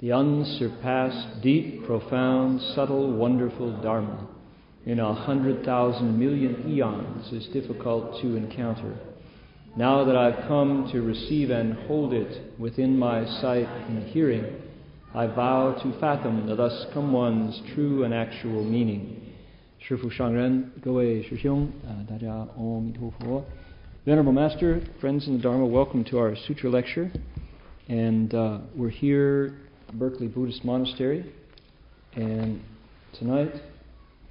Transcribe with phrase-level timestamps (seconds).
[0.00, 4.28] The unsurpassed, deep, profound, subtle, wonderful Dharma
[4.84, 8.94] in a hundred thousand million eons is difficult to encounter.
[9.76, 14.44] Now that I've come to receive and hold it within my sight and hearing,
[15.14, 19.22] I vow to fathom the thus come one's true and actual meaning.
[19.78, 23.44] 师父上人，各位师兄啊，大家阿弥陀佛。
[24.04, 27.10] Venerable Master, friends in the Dharma, welcome to our Sutra lecture.
[27.88, 29.52] And uh, we're here at
[29.93, 31.31] Berkeley Buddhist Monastery.
[32.13, 32.61] And
[33.13, 33.53] tonight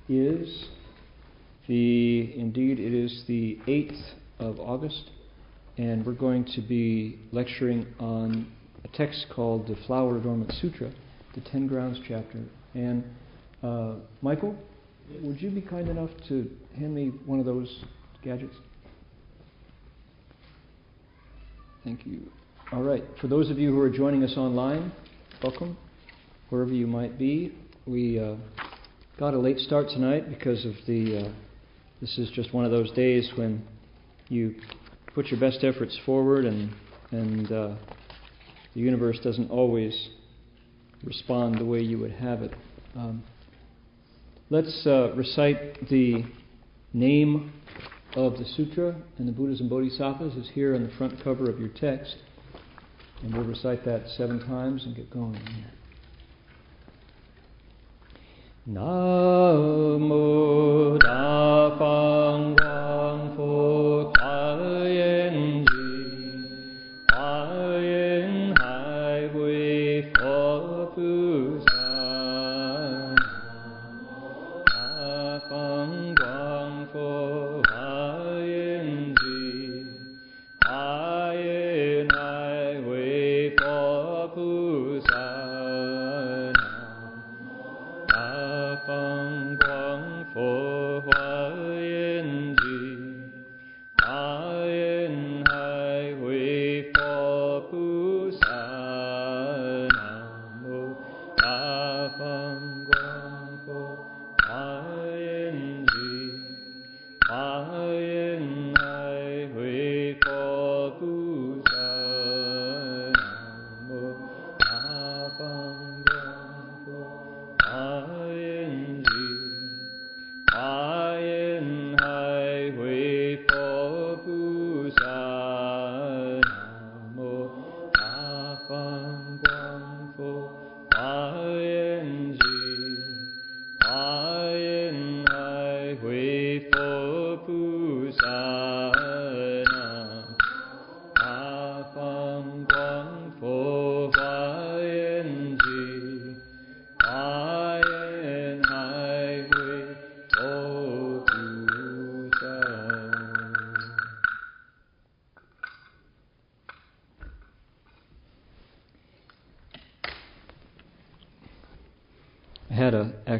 [0.08, 0.66] is
[1.66, 4.02] the, indeed, it is the 8th
[4.38, 5.10] of August.
[5.78, 8.50] And we're going to be lecturing on
[8.84, 10.92] a text called the Flower Adornment Sutra,
[11.34, 12.42] the Ten Grounds chapter.
[12.74, 13.04] And
[13.62, 14.56] uh, Michael,
[15.22, 17.84] would you be kind enough to hand me one of those
[18.22, 18.54] gadgets?
[21.84, 22.20] Thank you.
[22.72, 23.02] All right.
[23.20, 24.92] For those of you who are joining us online,
[25.42, 25.74] welcome,
[26.50, 27.54] wherever you might be.
[27.86, 28.34] We uh,
[29.18, 31.18] got a late start tonight because of the.
[31.18, 31.32] Uh,
[32.02, 33.62] this is just one of those days when
[34.28, 34.54] you
[35.14, 36.70] put your best efforts forward, and
[37.10, 37.74] and uh,
[38.74, 40.10] the universe doesn't always
[41.04, 42.52] respond the way you would have it.
[42.94, 43.22] Um,
[44.50, 46.22] let's uh, recite the
[46.92, 47.52] name
[48.14, 51.58] of the sutra and the Buddhas and Bodhisattvas is here on the front cover of
[51.58, 52.16] your text.
[53.22, 55.70] And we'll recite that seven times and get going here.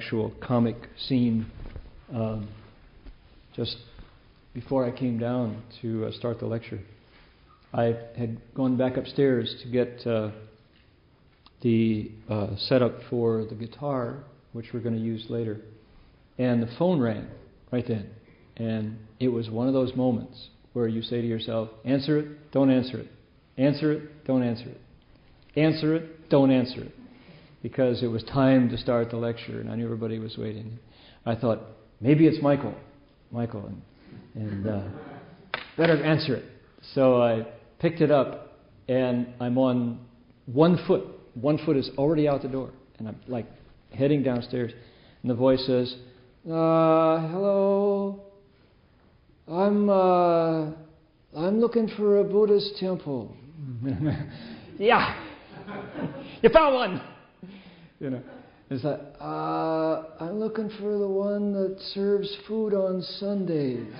[0.00, 1.46] Actual comic scene
[2.14, 2.48] um,
[3.54, 3.76] just
[4.54, 6.80] before I came down to uh, start the lecture.
[7.74, 10.30] I had gone back upstairs to get uh,
[11.60, 14.24] the uh, setup for the guitar,
[14.54, 15.60] which we're going to use later,
[16.38, 17.26] and the phone rang
[17.70, 18.08] right then.
[18.56, 22.70] And it was one of those moments where you say to yourself, answer it, don't
[22.70, 23.08] answer it.
[23.58, 24.80] Answer it, don't answer it.
[25.56, 26.94] Answer it, don't answer it
[27.62, 30.78] because it was time to start the lecture and I knew everybody was waiting.
[31.26, 31.60] I thought,
[32.00, 32.74] maybe it's Michael.
[33.30, 33.66] Michael.
[33.66, 33.82] And,
[34.34, 34.82] and uh,
[35.76, 36.44] better answer it.
[36.94, 37.46] So I
[37.78, 38.58] picked it up
[38.88, 40.00] and I'm on
[40.46, 41.04] one foot
[41.34, 43.46] one foot is already out the door, and I'm like
[43.92, 44.72] heading downstairs,
[45.22, 45.94] and the voice says,
[46.46, 48.22] uh, "Hello,
[49.48, 50.70] I'm uh,
[51.36, 53.34] I'm looking for a Buddhist temple."
[54.78, 55.22] yeah,
[56.42, 57.02] you found one.
[58.00, 58.22] You know,
[58.70, 63.92] it's like, uh, I'm looking for the one that serves food on Sundays.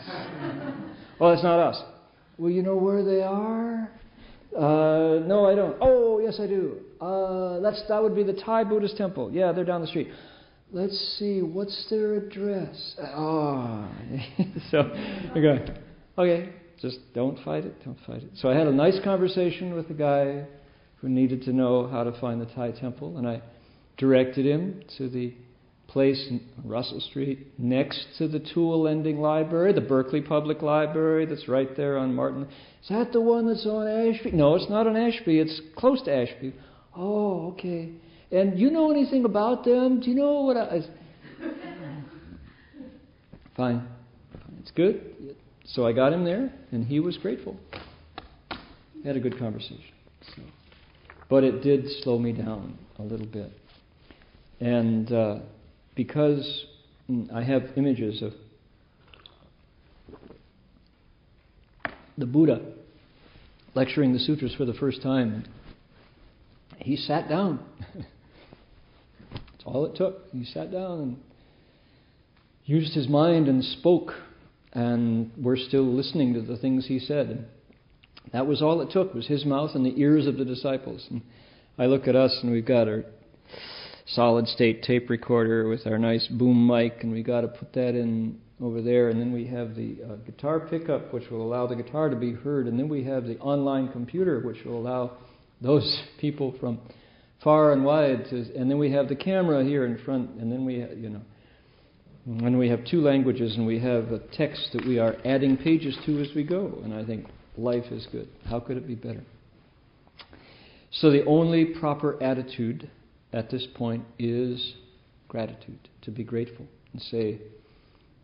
[1.20, 1.82] well, it's not us.
[2.38, 3.90] Well, you know where they are?
[4.56, 5.76] Uh, no, I don't.
[5.82, 6.78] Oh, yes, I do.
[6.98, 9.30] Uh, that's that would be the Thai Buddhist temple.
[9.30, 10.08] Yeah, they're down the street.
[10.72, 12.94] Let's see, what's their address?
[13.02, 14.44] Ah, oh.
[14.70, 14.90] so
[15.34, 15.58] we go.
[16.16, 17.84] Okay, just don't fight it.
[17.84, 18.30] Don't fight it.
[18.36, 20.46] So I had a nice conversation with the guy
[20.96, 23.42] who needed to know how to find the Thai temple, and I
[24.00, 25.34] directed him to the
[25.86, 26.32] place
[26.64, 31.98] Russell Street next to the Tool Lending Library, the Berkeley Public Library that's right there
[31.98, 32.48] on Martin.
[32.82, 34.30] Is that the one that's on Ashby?
[34.32, 35.38] No, it's not on Ashby.
[35.38, 36.54] It's close to Ashby.
[36.96, 37.90] Oh, okay.
[38.32, 40.00] And you know anything about them?
[40.00, 40.80] Do you know what I.
[43.56, 43.86] Fine.
[44.60, 45.36] It's good.
[45.66, 47.56] So I got him there, and he was grateful.
[49.04, 49.82] Had a good conversation.
[50.36, 50.42] So.
[51.28, 53.52] But it did slow me down a little bit.
[54.60, 55.38] And uh,
[55.96, 56.66] because
[57.34, 58.32] I have images of
[62.18, 62.60] the Buddha
[63.74, 65.44] lecturing the sutras for the first time,
[66.76, 67.60] he sat down.
[69.32, 70.30] That's all it took.
[70.32, 71.16] He sat down and
[72.64, 74.12] used his mind and spoke,
[74.72, 77.28] and we're still listening to the things he said.
[77.28, 77.46] And
[78.32, 81.06] that was all it took was his mouth and the ears of the disciples.
[81.10, 81.22] And
[81.78, 83.04] I look at us, and we've got our
[84.14, 87.94] solid state tape recorder with our nice boom mic, and we got to put that
[87.94, 89.08] in over there.
[89.08, 92.32] And then we have the uh, guitar pickup, which will allow the guitar to be
[92.32, 92.66] heard.
[92.66, 95.12] And then we have the online computer, which will allow
[95.60, 96.78] those people from
[97.42, 98.36] far and wide to.
[98.54, 101.22] And then we have the camera here in front, and then we, you know.
[102.26, 105.96] And we have two languages, and we have a text that we are adding pages
[106.04, 106.78] to as we go.
[106.84, 107.26] And I think
[107.56, 108.28] life is good.
[108.48, 109.22] How could it be better?
[110.92, 112.90] So the only proper attitude
[113.32, 114.74] at this point is
[115.28, 117.38] gratitude, to be grateful and say,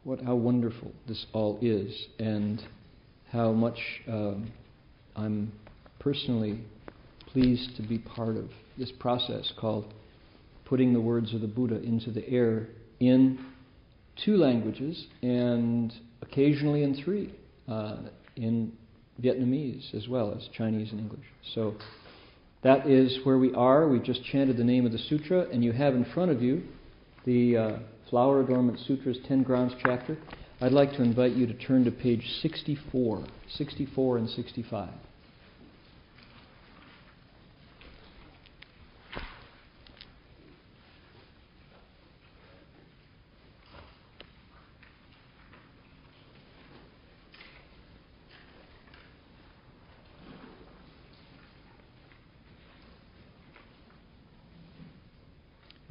[0.05, 2.63] what, how wonderful this all is, and
[3.31, 4.53] how much um,
[5.15, 5.53] I'm
[5.99, 6.61] personally
[7.27, 9.93] pleased to be part of this process called
[10.65, 12.69] putting the words of the Buddha into the air
[13.01, 13.39] in
[14.25, 15.93] two languages and
[16.23, 17.35] occasionally in three,
[17.69, 17.97] uh,
[18.37, 18.73] in
[19.21, 21.25] Vietnamese as well as Chinese and English.
[21.55, 21.75] So
[22.67, 23.87] that is where we are.
[23.87, 26.65] We just chanted the name of the sutra, and you have in front of you
[27.25, 27.79] the uh,
[28.11, 30.19] Flower Adornment Sutras 10 Grounds chapter.
[30.61, 33.25] I'd like to invite you to turn to page 64,
[33.57, 34.89] 64 and 65.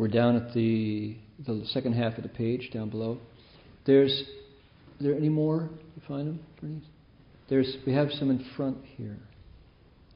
[0.06, 1.16] We're down at the
[1.48, 3.18] the second half of the page down below.
[3.88, 4.28] There's is
[5.00, 5.68] there any more?
[5.96, 6.84] You find them?
[7.50, 9.18] There's we have some in front here,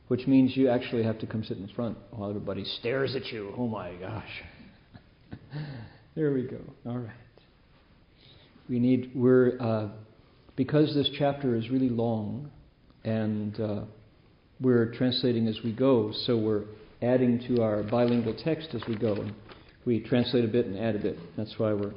[0.07, 3.51] which means you actually have to come sit in front while everybody stares at you.
[3.57, 4.29] Oh my gosh!
[6.15, 6.61] there we go.
[6.85, 7.09] All right.
[8.69, 9.87] We need we're uh,
[10.55, 12.51] because this chapter is really long,
[13.05, 13.81] and uh,
[14.61, 16.65] we're translating as we go, so we're
[17.01, 19.25] adding to our bilingual text as we go
[19.85, 21.17] we translate a bit and add a bit.
[21.37, 21.93] That's why we're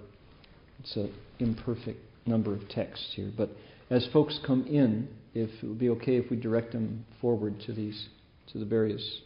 [0.81, 3.31] it's an imperfect number of texts here.
[3.37, 3.51] But
[3.91, 7.73] as folks come in, if it would be okay if we direct them forward to
[7.73, 8.09] these
[8.53, 9.21] to the various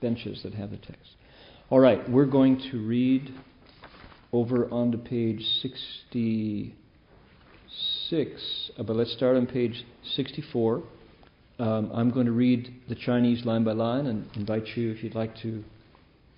[0.00, 1.10] benches that have the text.
[1.70, 3.34] All right, we're going to read
[4.32, 6.72] over onto page 66,
[8.78, 9.84] uh, but let's start on page
[10.14, 10.82] 64.
[11.58, 15.14] Um, I'm going to read the Chinese line by line and invite you, if you'd
[15.14, 15.64] like to,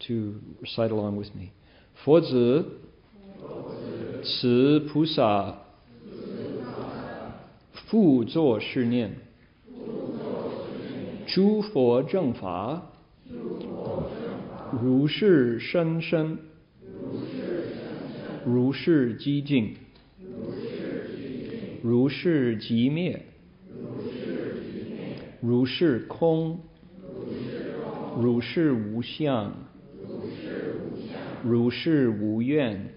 [0.07, 1.53] to recite along with me.
[2.03, 2.65] 佛子，
[4.23, 5.55] 持菩萨，
[7.75, 9.15] 复作是念：
[11.27, 12.91] 诸佛正法，
[14.83, 16.39] 如是深深，
[18.47, 19.77] 如是寂静，
[21.83, 23.27] 如是即灭，
[25.43, 26.61] 如是空，
[28.19, 29.53] 如是无相。
[31.44, 32.90] 如是无愿，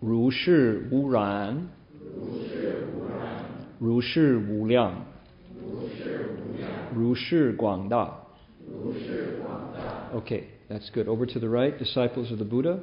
[0.00, 1.68] 如是无染，
[3.78, 5.04] 如是无量，
[6.94, 8.16] 如是广大，
[10.14, 11.06] Okay, that's good.
[11.06, 12.80] Over to the right, disciples of the Buddha.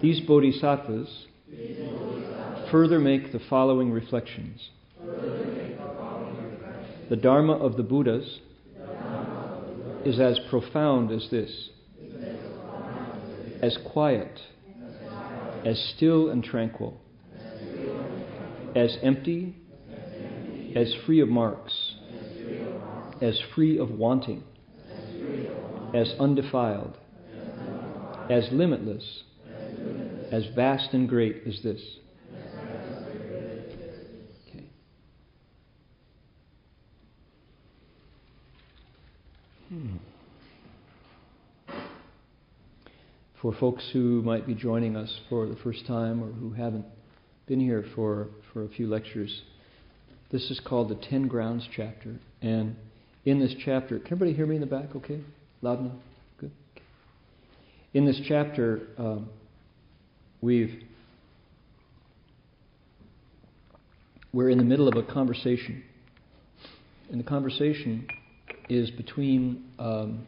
[0.00, 1.26] These bodhisattvas
[2.70, 4.70] further make the following reflections.
[7.08, 8.40] The Dharma of the Buddhas
[10.05, 11.69] is as profound as this,
[13.61, 14.39] as quiet,
[15.65, 16.99] as still and tranquil,
[18.75, 19.55] as empty,
[20.75, 21.95] as free of marks,
[23.21, 24.43] as free of wanting,
[25.93, 26.97] as undefiled,
[28.29, 29.23] as limitless,
[30.31, 31.81] as vast and great as this.
[43.49, 46.85] For folks who might be joining us for the first time or who haven't
[47.47, 49.41] been here for, for a few lectures,
[50.31, 52.19] this is called the Ten Grounds chapter.
[52.43, 52.75] And
[53.25, 55.21] in this chapter, can everybody hear me in the back okay?
[55.63, 55.95] Loud enough?
[56.39, 56.51] Good.
[57.95, 59.29] In this chapter, um,
[60.41, 60.83] we've
[64.31, 65.83] we're in the middle of a conversation,
[67.09, 68.05] and the conversation
[68.69, 70.27] is between um,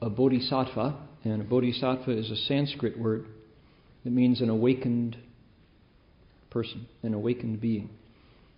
[0.00, 3.26] a bodhisattva, and a bodhisattva is a Sanskrit word
[4.04, 5.16] that means an awakened
[6.50, 7.90] person, an awakened being.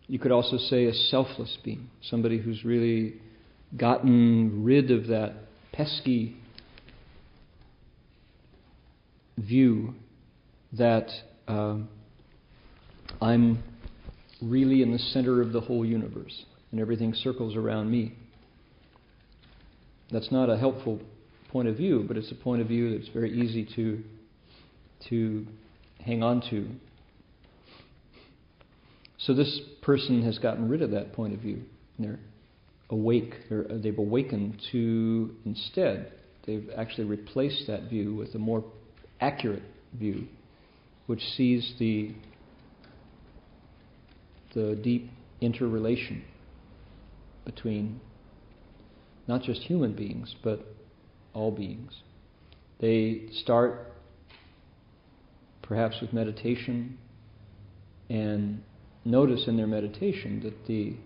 [0.08, 3.14] You could also say a selfless being, somebody who's really
[3.76, 5.34] gotten rid of that
[5.72, 6.36] pesky
[9.38, 9.94] view
[10.72, 11.08] that
[11.48, 11.88] um,
[13.20, 13.62] I'm
[14.42, 18.14] really in the center of the whole universe and everything circles around me.
[20.10, 21.00] That's not a helpful
[21.56, 24.04] point of view, but it's a point of view that's very easy to
[25.08, 25.46] to
[26.04, 26.68] hang on to.
[29.16, 31.62] So this person has gotten rid of that point of view.
[31.98, 32.18] They're
[32.90, 33.32] awake.
[33.48, 36.12] They're, they've awakened to instead.
[36.46, 38.62] They've actually replaced that view with a more
[39.22, 39.62] accurate
[39.94, 40.26] view,
[41.06, 42.14] which sees the
[44.54, 45.10] the deep
[45.40, 46.22] interrelation
[47.46, 47.98] between
[49.26, 50.75] not just human beings but
[51.36, 51.92] all beings.
[52.80, 53.92] They start
[55.62, 56.96] perhaps with meditation
[58.08, 58.62] and
[59.04, 60.96] notice in their meditation that the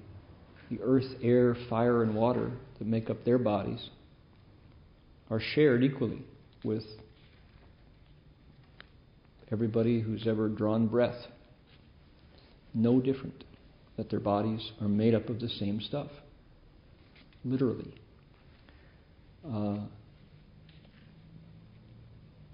[0.71, 3.91] the earth, air, fire, and water that make up their bodies
[5.29, 6.23] are shared equally
[6.63, 6.85] with
[9.51, 11.27] everybody who's ever drawn breath.
[12.73, 13.43] No different.
[13.97, 16.07] That their bodies are made up of the same stuff.
[17.45, 17.93] Literally.
[19.45, 19.79] Uh,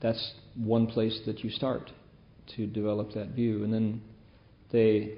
[0.00, 1.90] that's one place that you start
[2.56, 3.64] to develop that view.
[3.64, 4.02] And then
[4.70, 5.14] they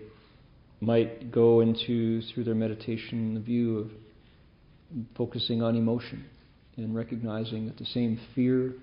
[0.80, 3.90] might go into, through their meditation, the view of
[5.16, 6.24] focusing on emotion
[6.76, 8.74] and recognizing that the same fear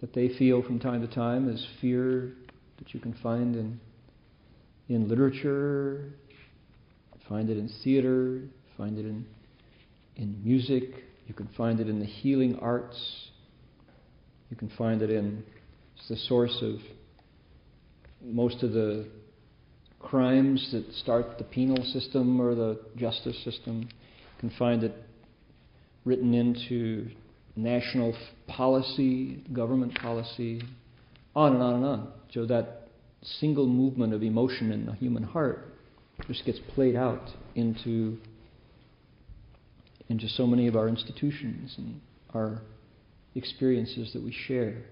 [0.00, 2.32] that they feel from time to time is fear
[2.78, 3.80] that you can find in
[4.88, 6.12] in literature,
[7.28, 8.40] find it in theater,
[8.76, 9.26] find it in
[10.16, 13.25] in music, you can find it in the healing arts,
[14.50, 15.44] you can find it in
[15.96, 16.76] it's the source of
[18.22, 19.08] most of the
[19.98, 23.82] crimes that start the penal system or the justice system.
[23.82, 24.94] You can find it
[26.04, 27.08] written into
[27.56, 28.14] national
[28.46, 30.62] policy, government policy,
[31.34, 32.12] on and on and on.
[32.32, 32.88] So that
[33.40, 35.74] single movement of emotion in the human heart
[36.26, 38.18] just gets played out into
[40.08, 42.00] into so many of our institutions and
[42.32, 42.62] our
[43.36, 44.82] experiences that we share.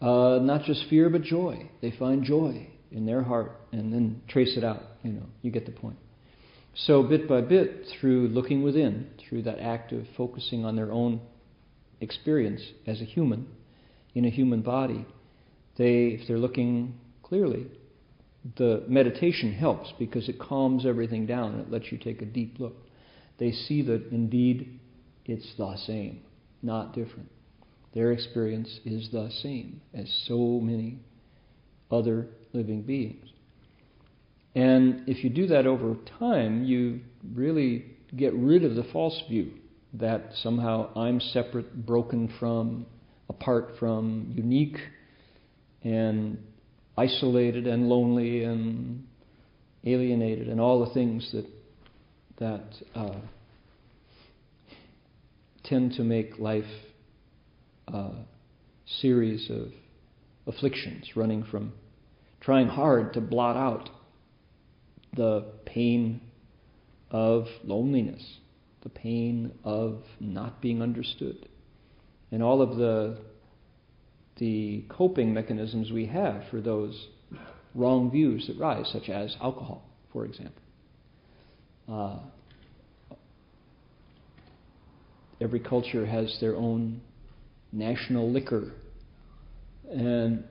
[0.00, 1.70] Uh, not just fear, but joy.
[1.80, 4.82] They find joy in their heart and then trace it out.
[5.02, 5.96] You know, you get the point.
[6.74, 11.20] So, bit by bit, through looking within, through that act of focusing on their own
[12.00, 13.46] experience as a human,
[14.14, 15.06] in a human body,
[15.78, 17.66] they, if they're looking clearly,
[18.56, 22.56] the meditation helps because it calms everything down and it lets you take a deep
[22.58, 22.76] look.
[23.38, 24.78] They see that indeed
[25.24, 26.20] it's the same,
[26.62, 27.30] not different.
[27.96, 30.98] Their experience is the same as so many
[31.90, 33.26] other living beings.
[34.54, 37.00] And if you do that over time, you
[37.32, 39.50] really get rid of the false view
[39.94, 42.84] that somehow I'm separate, broken from,
[43.30, 44.76] apart from, unique,
[45.82, 46.36] and
[46.98, 49.06] isolated and lonely and
[49.86, 51.46] alienated, and all the things that
[52.38, 53.20] that uh,
[55.64, 56.66] tend to make life
[57.88, 58.10] a
[59.00, 59.72] series of
[60.46, 61.72] afflictions, running from
[62.40, 63.90] trying hard to blot out
[65.14, 66.20] the pain
[67.10, 68.38] of loneliness,
[68.82, 71.48] the pain of not being understood,
[72.30, 73.18] and all of the
[74.38, 77.08] the coping mechanisms we have for those
[77.74, 80.62] wrong views that rise, such as alcohol, for example.
[81.90, 82.18] Uh,
[85.40, 87.00] every culture has their own
[87.72, 88.72] national liquor,
[89.90, 90.44] and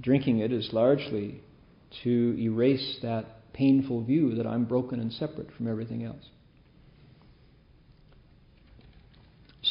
[0.00, 1.40] drinking it is largely
[2.04, 6.24] to erase that painful view that I'm broken and separate from everything else.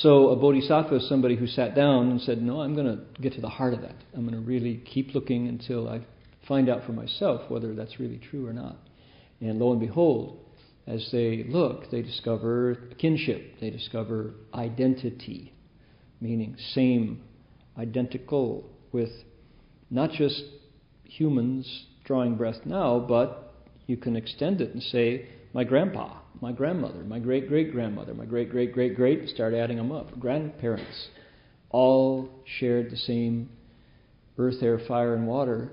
[0.01, 3.33] So a bodhisattva is somebody who sat down and said, No, I'm going to get
[3.33, 3.95] to the heart of that.
[4.13, 6.01] I'm going to really keep looking until I
[6.47, 8.77] find out for myself whether that's really true or not.
[9.39, 10.39] And lo and behold,
[10.85, 15.53] as they look, they discover kinship, they discover identity,
[16.21, 17.21] meaning same,
[17.77, 19.11] identical with
[19.89, 20.43] not just
[21.03, 23.53] humans drawing breath now, but
[23.87, 28.25] you can extend it and say, my grandpa, my grandmother, my great great grandmother, my
[28.25, 30.19] great great great great, start adding them up.
[30.19, 31.09] Grandparents
[31.69, 32.29] all
[32.59, 33.49] shared the same
[34.37, 35.71] earth, air, fire, and water.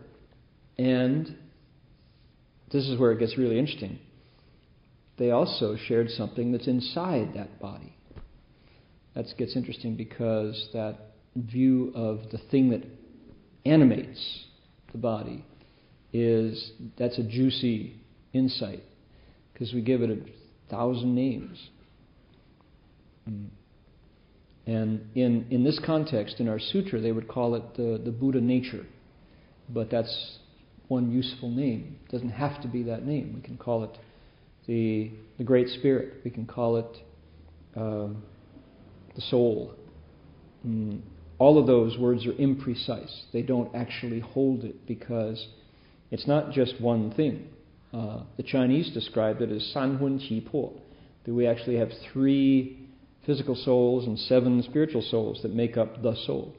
[0.78, 1.36] And
[2.72, 3.98] this is where it gets really interesting.
[5.18, 7.96] They also shared something that's inside that body.
[9.14, 10.98] That gets interesting because that
[11.36, 12.84] view of the thing that
[13.64, 14.44] animates
[14.92, 15.44] the body
[16.12, 17.96] is that's a juicy
[18.32, 18.82] insight
[19.52, 21.58] because we give it a thousand names.
[24.66, 28.40] And in, in this context, in our sutra, they would call it the, the Buddha
[28.40, 28.86] nature.
[29.68, 30.38] But that's
[30.88, 31.98] one useful name.
[32.04, 33.32] It doesn't have to be that name.
[33.34, 33.98] We can call it
[34.66, 36.20] the, the Great Spirit.
[36.24, 36.96] We can call it
[37.76, 38.08] uh,
[39.14, 39.74] the soul.
[40.66, 41.00] Mm.
[41.38, 43.22] All of those words are imprecise.
[43.32, 45.48] They don't actually hold it because
[46.10, 47.48] it's not just one thing.
[47.92, 50.72] Uh, the Chinese described it as san hun qi po,
[51.24, 52.78] that we actually have three
[53.26, 56.54] physical souls and seven spiritual souls that make up the soul.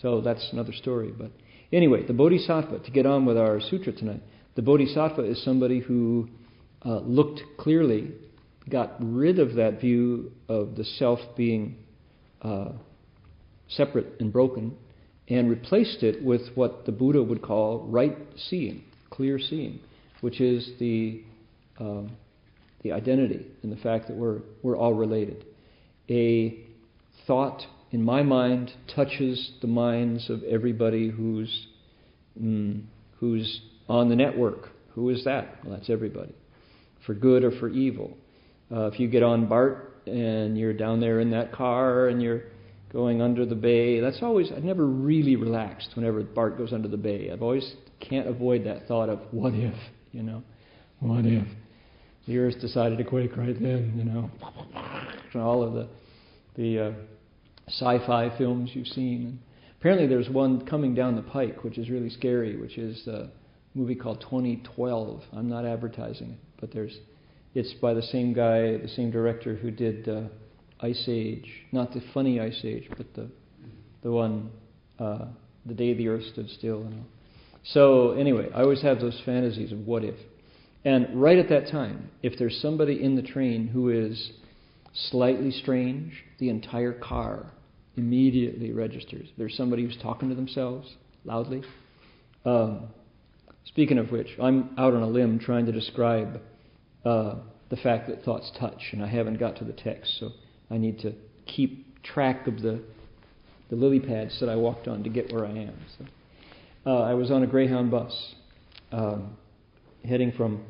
[0.00, 1.12] So that's another story.
[1.16, 1.30] But
[1.72, 4.22] anyway, the Bodhisattva, to get on with our sutra tonight,
[4.54, 6.28] the Bodhisattva is somebody who
[6.84, 8.12] uh, looked clearly,
[8.68, 11.76] got rid of that view of the self being
[12.42, 12.72] uh,
[13.68, 14.76] separate and broken,
[15.28, 19.80] and replaced it with what the Buddha would call right seeing, clear seeing,
[20.20, 21.22] which is the
[21.78, 22.16] um,
[22.82, 25.44] the identity and the fact that we're we're all related.
[26.08, 26.58] A
[27.26, 31.66] thought in my mind touches the minds of everybody who's
[32.40, 32.82] mm,
[33.18, 34.70] who's on the network.
[34.94, 35.64] Who is that?
[35.64, 36.34] Well, that's everybody,
[37.04, 38.16] for good or for evil.
[38.70, 42.42] Uh, if you get on BART and you're down there in that car and you're
[42.92, 44.00] going under the bay.
[44.00, 47.30] That's always, I've never really relaxed whenever BART goes under the bay.
[47.30, 49.74] I've always can't avoid that thought of what if,
[50.12, 50.42] you know,
[51.00, 51.46] what if
[52.26, 54.30] the earth decided to quake right then, you know.
[55.40, 55.88] all of the,
[56.56, 56.92] the uh,
[57.68, 59.38] sci fi films you've seen.
[59.78, 63.30] Apparently, there's one coming down the pike which is really scary, which is a
[63.74, 65.22] movie called 2012.
[65.34, 66.96] I'm not advertising it, but there's.
[67.56, 70.24] It's by the same guy, the same director who did uh,
[70.80, 73.30] Ice Age, not the funny Ice Age, but the
[74.02, 74.50] the one,
[74.98, 75.24] uh,
[75.64, 76.80] the day the Earth stood still.
[76.80, 77.04] You know.
[77.64, 80.16] So anyway, I always have those fantasies of what if.
[80.84, 84.32] And right at that time, if there's somebody in the train who is
[85.10, 87.54] slightly strange, the entire car
[87.96, 89.28] immediately registers.
[89.38, 91.62] There's somebody who's talking to themselves loudly.
[92.44, 92.88] Um,
[93.64, 96.38] speaking of which, I'm out on a limb trying to describe
[97.06, 97.36] uh,
[97.70, 100.16] the fact that thoughts touch, and I haven't got to the text.
[100.18, 100.30] So
[100.70, 101.12] I need to
[101.46, 102.82] keep track of the,
[103.70, 105.76] the lily pads that I walked on to get where I am.
[105.98, 106.04] So,
[106.86, 108.34] uh, I was on a Greyhound bus
[108.90, 109.36] um,
[110.04, 110.64] heading from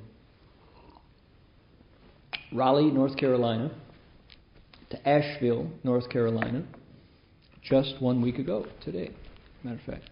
[2.52, 3.70] Raleigh, North Carolina,
[4.90, 6.64] to Asheville, North Carolina,
[7.62, 9.10] just one week ago today,
[9.64, 10.10] matter of fact.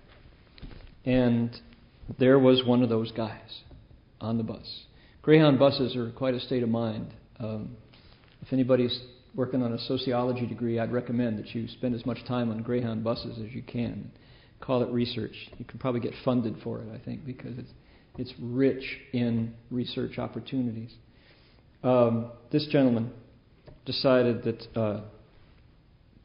[1.05, 1.51] And
[2.19, 3.61] there was one of those guys
[4.21, 4.85] on the bus.
[5.25, 7.07] Greyhound buses are quite a state of mind.
[7.41, 7.79] Um,
[8.43, 9.01] if anybody's
[9.35, 13.03] working on a sociology degree, I'd recommend that you spend as much time on Greyhound
[13.03, 14.11] buses as you can.
[14.61, 15.35] Call it research.
[15.57, 17.71] You can probably get funded for it, I think, because it's
[18.19, 18.85] it's rich
[19.15, 20.93] in research opportunities.
[21.83, 23.11] Um, this gentleman
[23.87, 25.01] decided that uh,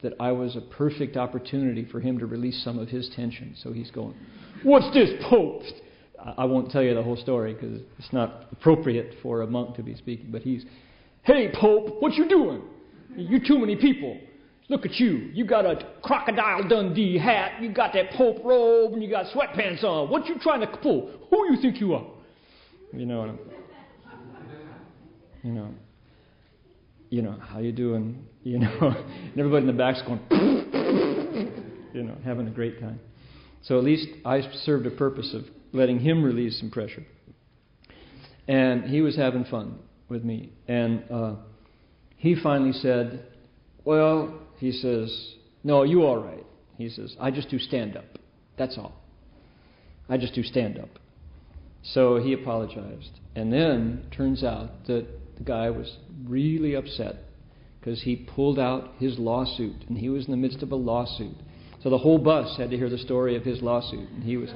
[0.02, 3.56] that I was a perfect opportunity for him to release some of his tension.
[3.64, 4.16] So he's going,
[4.64, 5.64] "What's this, Pope?"
[6.38, 9.84] I won't tell you the whole story because it's not appropriate for a monk to
[9.84, 10.32] be speaking.
[10.32, 10.66] But he's,
[11.24, 12.62] "Hey, Pope, what you doing?"
[13.16, 14.18] You too many people.
[14.70, 15.32] Look at you.
[15.34, 17.62] You got a crocodile Dundee hat.
[17.62, 20.10] You got that Pope robe, and you got sweatpants on.
[20.10, 21.10] What you trying to pull?
[21.30, 22.06] Who you think you are?
[22.94, 23.38] You know.
[25.44, 25.74] You know.
[27.10, 28.26] you know, how you doing?
[28.44, 30.20] You know, and everybody in the back's going,
[31.94, 33.00] you know, having a great time.
[33.64, 37.06] So at least I served a purpose of letting him release some pressure.
[38.48, 40.52] And he was having fun with me.
[40.68, 41.36] And uh,
[42.18, 43.26] he finally said,
[43.86, 46.46] Well, he says, No, you all right.
[46.78, 48.06] He says, I just do stand up.
[48.58, 48.94] That's all.
[50.08, 50.90] I just do stand up.
[51.84, 53.20] So he apologized.
[53.36, 55.06] And then turns out that
[55.38, 57.16] the guy was really upset
[57.80, 61.36] because he pulled out his lawsuit and he was in the midst of a lawsuit.
[61.82, 64.10] So the whole bus had to hear the story of his lawsuit.
[64.10, 64.50] And he was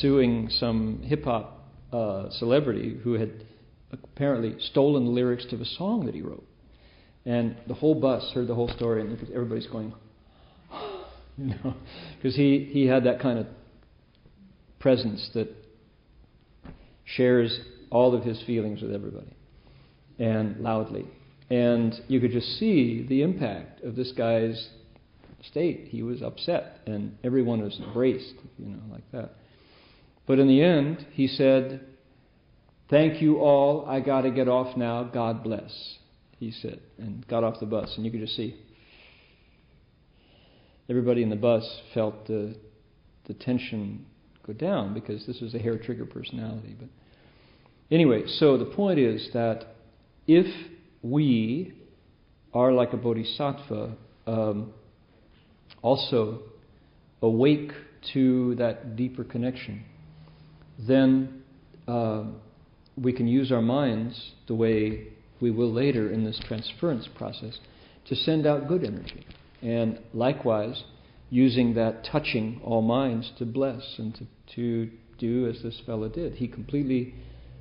[0.00, 3.44] suing some hip hop uh, celebrity who had
[3.92, 6.44] apparently stolen the lyrics to the song that he wrote.
[7.24, 9.92] And the whole bus heard the whole story, and everybody's going,
[11.38, 11.74] you know,
[12.16, 13.46] because he, he had that kind of
[14.78, 15.48] presence that
[17.04, 17.58] shares
[17.90, 19.34] all of his feelings with everybody
[20.18, 21.06] and loudly.
[21.50, 24.68] And you could just see the impact of this guy's
[25.42, 25.88] state.
[25.88, 29.34] He was upset, and everyone was embraced, you know, like that.
[30.28, 31.80] But in the end, he said,
[32.90, 33.86] Thank you all.
[33.86, 35.04] I got to get off now.
[35.04, 35.98] God bless,
[36.38, 37.94] he said, and got off the bus.
[37.96, 38.54] And you could just see
[40.88, 42.56] everybody in the bus felt the,
[43.26, 44.06] the tension
[44.46, 46.76] go down because this was a hair trigger personality.
[46.78, 46.88] But
[47.90, 49.66] anyway, so the point is that
[50.26, 50.46] if
[51.02, 51.74] we
[52.54, 54.72] are like a bodhisattva, um,
[55.82, 56.40] also
[57.20, 57.72] awake
[58.14, 59.84] to that deeper connection,
[60.86, 61.42] then
[61.86, 62.24] uh,
[62.96, 65.08] we can use our minds the way
[65.40, 67.58] we will later in this transference process
[68.06, 69.26] to send out good energy.
[69.62, 70.82] And likewise,
[71.30, 76.34] using that touching all minds to bless and to, to do as this fellow did.
[76.34, 77.14] He completely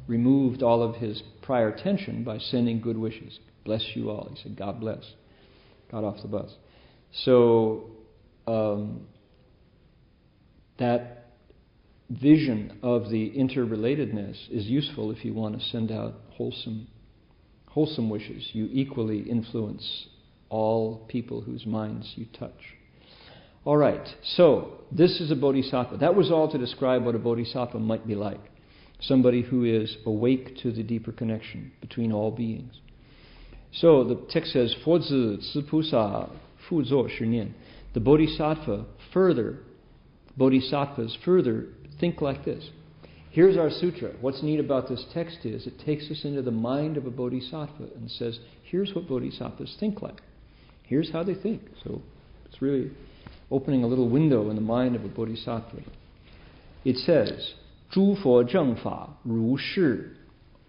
[0.08, 3.40] removed all of his prior tension by sending good wishes.
[3.66, 4.30] Bless you all.
[4.34, 5.04] He said, God bless.
[5.92, 6.52] Got off the bus.
[7.26, 7.88] So
[8.46, 9.08] um,
[10.78, 11.17] that
[12.11, 16.89] vision of the interrelatedness is useful if you want to send out wholesome,
[17.69, 18.51] wholesome wishes.
[18.53, 20.07] You equally influence
[20.49, 22.77] all people whose minds you touch.
[23.65, 25.99] All right, so this is a bodhisattva.
[25.99, 28.41] That was all to describe what a bodhisattva might be like
[29.03, 32.75] somebody who is awake to the deeper connection between all beings.
[33.73, 37.53] So the text says, 佛子慈菩萨复作十念.
[37.95, 39.57] The bodhisattva further,
[40.37, 41.67] bodhisattvas further
[42.01, 42.71] think like this.
[43.31, 44.13] Here's our sutra.
[44.21, 47.89] What's neat about this text is it takes us into the mind of a bodhisattva
[47.97, 50.21] and says, here's what bodhisattvas think like.
[50.83, 51.63] Here's how they think.
[51.83, 52.03] So
[52.45, 52.91] it's really
[53.51, 55.83] opening a little window in the mind of a bodhisattva.
[56.85, 57.55] It says,
[57.91, 60.17] 诸佛正法如是,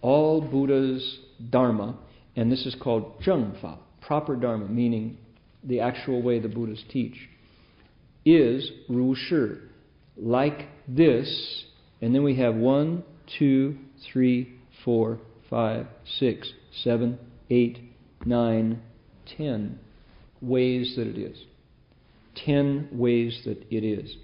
[0.02, 1.96] all Buddha's dharma,
[2.36, 5.18] and this is called 正法, proper dharma, meaning
[5.66, 7.30] the actual way the Buddhas teach,
[8.26, 9.67] is 如是,
[10.19, 11.65] like this,
[12.01, 13.05] and then we have one,
[13.39, 13.79] two,
[14.13, 15.87] three, four, five,
[16.19, 16.53] six,
[16.83, 17.19] seven,
[17.51, 17.79] eight,
[18.25, 18.83] nine,
[19.37, 19.79] ten
[20.41, 21.45] ways that it is.
[22.35, 24.17] Ten ways that it is.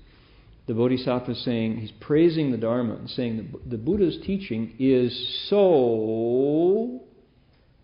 [0.66, 5.46] The Bodhisattva is saying, he's praising the Dharma and saying the, the Buddha's teaching is
[5.50, 7.02] so,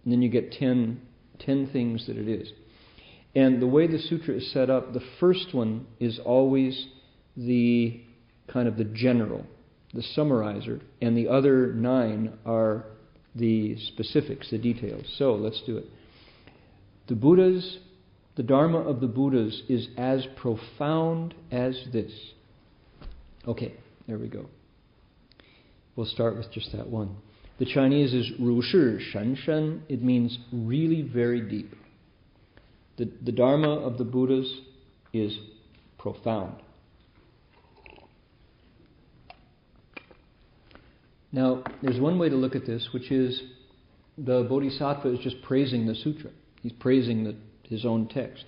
[0.05, 1.01] and then you get ten,
[1.39, 2.53] ten things that it is.
[3.35, 6.89] And the way the sutra is set up, the first one is always
[7.37, 8.01] the
[8.53, 9.45] kind of the general,
[9.95, 12.85] the summarizer, and the other nine are
[13.35, 15.05] the specifics, the details.
[15.19, 15.87] So let's do it.
[17.09, 17.79] The Buddha's,
[18.37, 22.13] the Dharma of the Buddhas is as profound as this.
[23.47, 23.75] Okay,
[24.07, 24.47] there we go.
[25.97, 27.17] We'll start with just that one.
[27.59, 29.83] The Chinese is Ru Shi Shan.
[29.89, 31.75] It means really very deep.
[32.97, 34.51] The, the Dharma of the Buddhas
[35.13, 35.37] is
[35.99, 36.55] profound.
[41.33, 43.41] Now, there's one way to look at this, which is
[44.19, 46.31] the Bodhisattva is just praising the sutra.
[46.63, 48.45] He's praising the, his own text.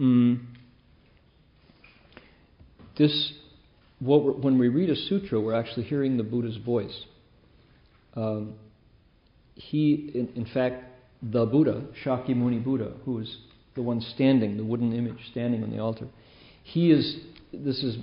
[0.00, 0.40] Mm.
[2.96, 3.32] This,
[4.00, 7.04] when we read a sutra, we're actually hearing the Buddha's voice.
[8.14, 8.54] Um,
[9.54, 10.84] he, in, in, fact,
[11.22, 13.36] the Buddha, Shakyamuni Buddha, who is
[13.74, 16.08] the one standing, the wooden image standing on the altar,
[16.62, 17.18] he is,
[17.52, 17.96] this is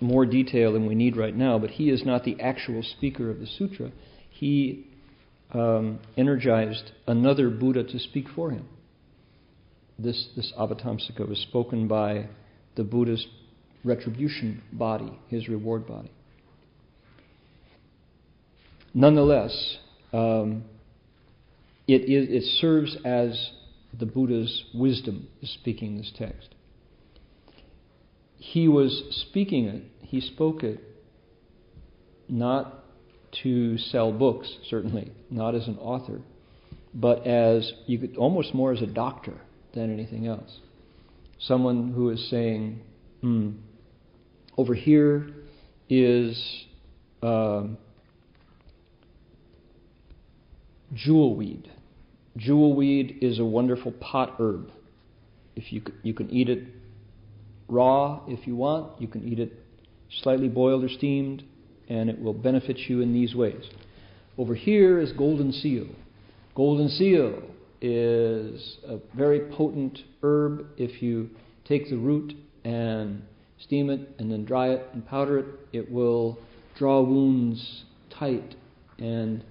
[0.00, 3.40] more detail than we need right now, but he is not the actual speaker of
[3.40, 3.90] the sutra.
[4.30, 4.86] He
[5.52, 8.68] um, energized another Buddha to speak for him.
[9.98, 12.28] This, this Avatamsaka was spoken by
[12.74, 13.26] the Buddha's
[13.84, 16.10] retribution body, his reward body.
[18.92, 19.78] Nonetheless,
[20.12, 20.64] um,
[21.86, 23.50] it, it, it serves as
[23.98, 26.53] the Buddha's wisdom speaking this text.
[28.52, 30.78] He was speaking it, he spoke it
[32.28, 32.84] not
[33.42, 36.20] to sell books, certainly, not as an author,
[36.92, 39.40] but as you could almost more as a doctor
[39.72, 40.60] than anything else.
[41.38, 42.80] Someone who is saying,
[43.22, 43.52] hmm,
[44.58, 45.30] over here
[45.88, 46.66] is
[47.22, 47.64] uh,
[50.92, 51.70] jewelweed.
[52.36, 54.70] Jewelweed is a wonderful pot herb.
[55.56, 56.73] If you you can eat it
[57.68, 59.52] raw if you want, you can eat it
[60.22, 61.42] slightly boiled or steamed,
[61.88, 63.64] and it will benefit you in these ways.
[64.38, 65.86] Over here is golden seal.
[66.54, 67.42] Golden seal
[67.80, 70.66] is a very potent herb.
[70.76, 71.30] If you
[71.64, 72.32] take the root
[72.64, 73.22] and
[73.60, 76.38] steam it and then dry it and powder it, it will
[76.78, 77.84] draw wounds
[78.18, 78.54] tight
[78.98, 79.44] and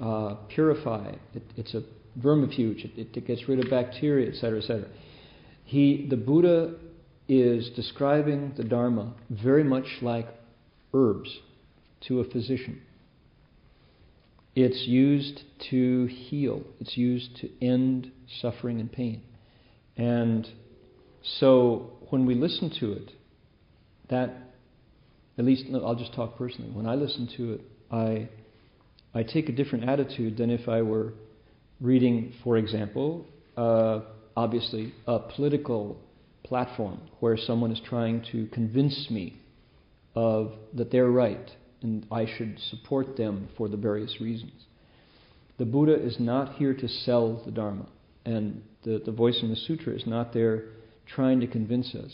[0.00, 1.12] uh, purify.
[1.34, 1.82] It, it's a
[2.18, 2.84] vermifuge.
[2.96, 4.88] It, it, gets rid of bacteria, etc., etc.
[5.64, 6.74] He, the Buddha,
[7.28, 10.28] is describing the Dharma very much like
[10.94, 11.38] herbs
[12.02, 12.82] to a physician.
[14.54, 16.62] It's used to heal.
[16.80, 18.10] It's used to end
[18.40, 19.22] suffering and pain.
[19.96, 20.48] And
[21.40, 23.10] so when we listen to it,
[24.08, 24.30] that,
[25.36, 27.60] at least I'll just talk personally, when I listen to it,
[27.90, 28.28] I,
[29.14, 31.12] I take a different attitude than if I were
[31.80, 34.00] reading, for example, uh,
[34.36, 36.00] obviously a political
[36.46, 39.36] platform where someone is trying to convince me
[40.14, 41.50] of that they're right
[41.82, 44.52] and I should support them for the various reasons.
[45.58, 47.86] The Buddha is not here to sell the Dharma,
[48.24, 50.64] and the, the voice in the sutra is not there
[51.06, 52.12] trying to convince us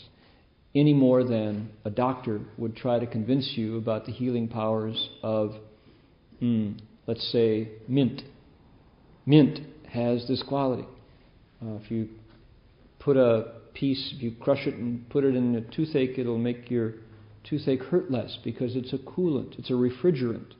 [0.75, 5.53] any more than a doctor would try to convince you about the healing powers of,
[6.41, 8.23] mm, let's say, mint.
[9.25, 10.87] Mint has this quality.
[11.61, 12.09] Uh, if you
[12.99, 16.69] put a piece, if you crush it and put it in a toothache, it'll make
[16.69, 16.93] your
[17.43, 20.53] toothache hurt less because it's a coolant, it's a refrigerant.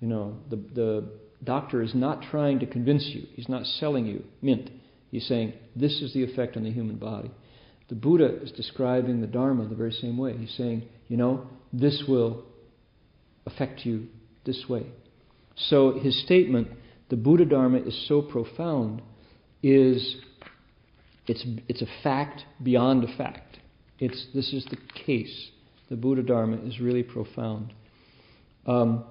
[0.00, 1.08] You know, the, the
[1.44, 4.70] doctor is not trying to convince you, he's not selling you mint.
[5.10, 7.32] He's saying, this is the effect on the human body.
[7.88, 10.36] The Buddha is describing the Dharma the very same way.
[10.36, 12.44] He's saying, you know, this will
[13.44, 14.06] affect you
[14.44, 14.86] this way.
[15.56, 16.68] So his statement,
[17.08, 19.02] the Buddha Dharma is so profound,
[19.62, 20.16] is
[21.26, 23.58] it's, it's a fact beyond a fact.
[23.98, 25.50] It's, this is the case.
[25.88, 27.72] The Buddha Dharma is really profound.
[28.66, 29.04] Um,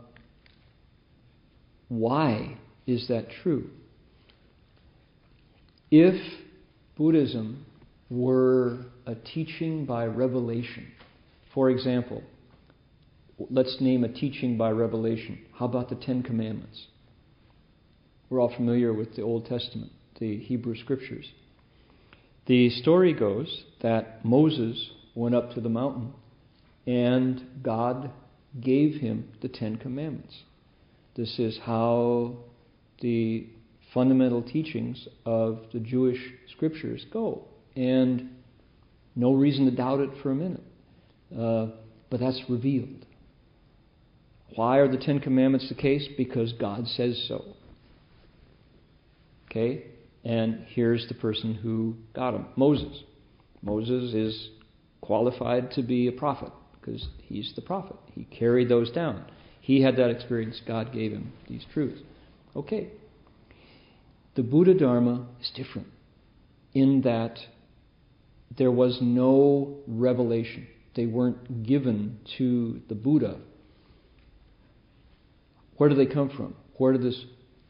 [1.89, 3.69] why is that true?
[5.91, 6.22] If
[6.98, 7.65] Buddhism
[8.10, 10.88] were a teaching by revelation,
[11.54, 12.24] for example,
[13.50, 15.39] let's name a teaching by revelation.
[15.54, 16.88] How about the Ten Commandments?
[18.30, 21.26] We're all familiar with the Old Testament, the Hebrew Scriptures.
[22.50, 26.14] The story goes that Moses went up to the mountain
[26.88, 28.10] and God
[28.60, 30.36] gave him the Ten Commandments.
[31.16, 32.38] This is how
[33.02, 33.46] the
[33.94, 36.18] fundamental teachings of the Jewish
[36.52, 37.46] scriptures go.
[37.76, 38.32] And
[39.16, 40.64] no reason to doubt it for a minute.
[41.32, 41.68] Uh,
[42.10, 43.06] but that's revealed.
[44.56, 46.08] Why are the Ten Commandments the case?
[46.18, 47.46] Because God says so.
[49.52, 49.84] Okay?
[50.23, 53.03] And here's the person who got him Moses.
[53.62, 54.49] Moses is
[55.01, 57.95] qualified to be a prophet because he's the prophet.
[58.13, 59.25] He carried those down.
[59.62, 60.62] He had that experience.
[60.65, 62.01] God gave him these truths.
[62.55, 62.89] Okay.
[64.36, 65.88] The Buddha Dharma is different
[66.73, 67.39] in that
[68.58, 70.67] there was no revelation.
[70.95, 73.38] They weren't given to the Buddha.
[75.77, 76.55] Where do they come from?
[76.77, 77.25] Where did this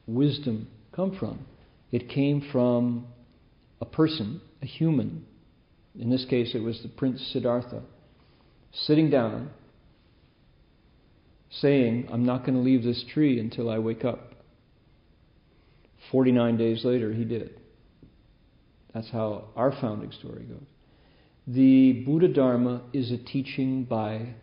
[0.08, 1.46] wisdom come from?
[1.92, 3.08] It came from
[3.82, 5.26] a person, a human.
[5.98, 7.82] In this case, it was the Prince Siddhartha,
[8.72, 9.50] sitting down,
[11.50, 14.34] saying, I'm not going to leave this tree until I wake up.
[16.12, 17.60] 49 days later, he did.
[18.94, 20.68] That's how our founding story goes.
[21.48, 24.36] The Buddha Dharma is a teaching by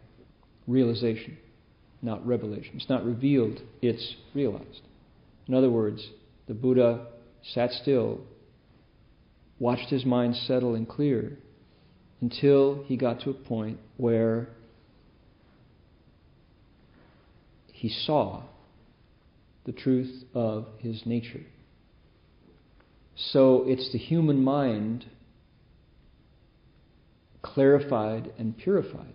[0.66, 1.38] realization,
[2.02, 2.72] not revelation.
[2.74, 4.82] It's not revealed, it's realized.
[5.46, 6.04] In other words,
[6.48, 7.06] the Buddha
[7.52, 8.20] sat still,
[9.58, 11.38] watched his mind settle and clear
[12.20, 14.48] until he got to a point where
[17.72, 18.42] he saw
[19.64, 21.44] the truth of his nature.
[23.16, 25.06] So it's the human mind
[27.42, 29.14] clarified and purified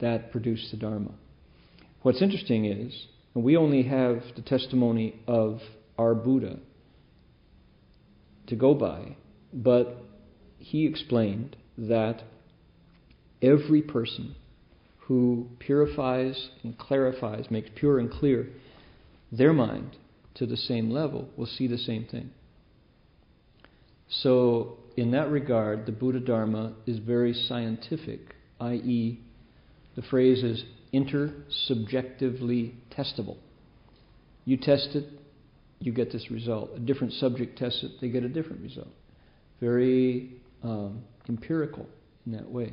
[0.00, 1.12] that produced the Dharma.
[2.02, 5.60] What's interesting is And we only have the testimony of
[5.98, 6.58] our Buddha
[8.46, 9.16] to go by,
[9.52, 9.96] but
[10.58, 12.22] he explained that
[13.42, 14.36] every person
[15.06, 18.48] who purifies and clarifies, makes pure and clear
[19.30, 19.96] their mind
[20.34, 22.30] to the same level will see the same thing.
[24.08, 29.20] So, in that regard, the Buddha Dharma is very scientific, i.e.,
[29.96, 33.36] the phrase is intersubjectively testable.
[34.44, 35.04] You test it,
[35.80, 36.70] you get this result.
[36.76, 38.88] A different subject tests it, they get a different result.
[39.60, 41.86] Very um, empirical
[42.26, 42.72] in that way.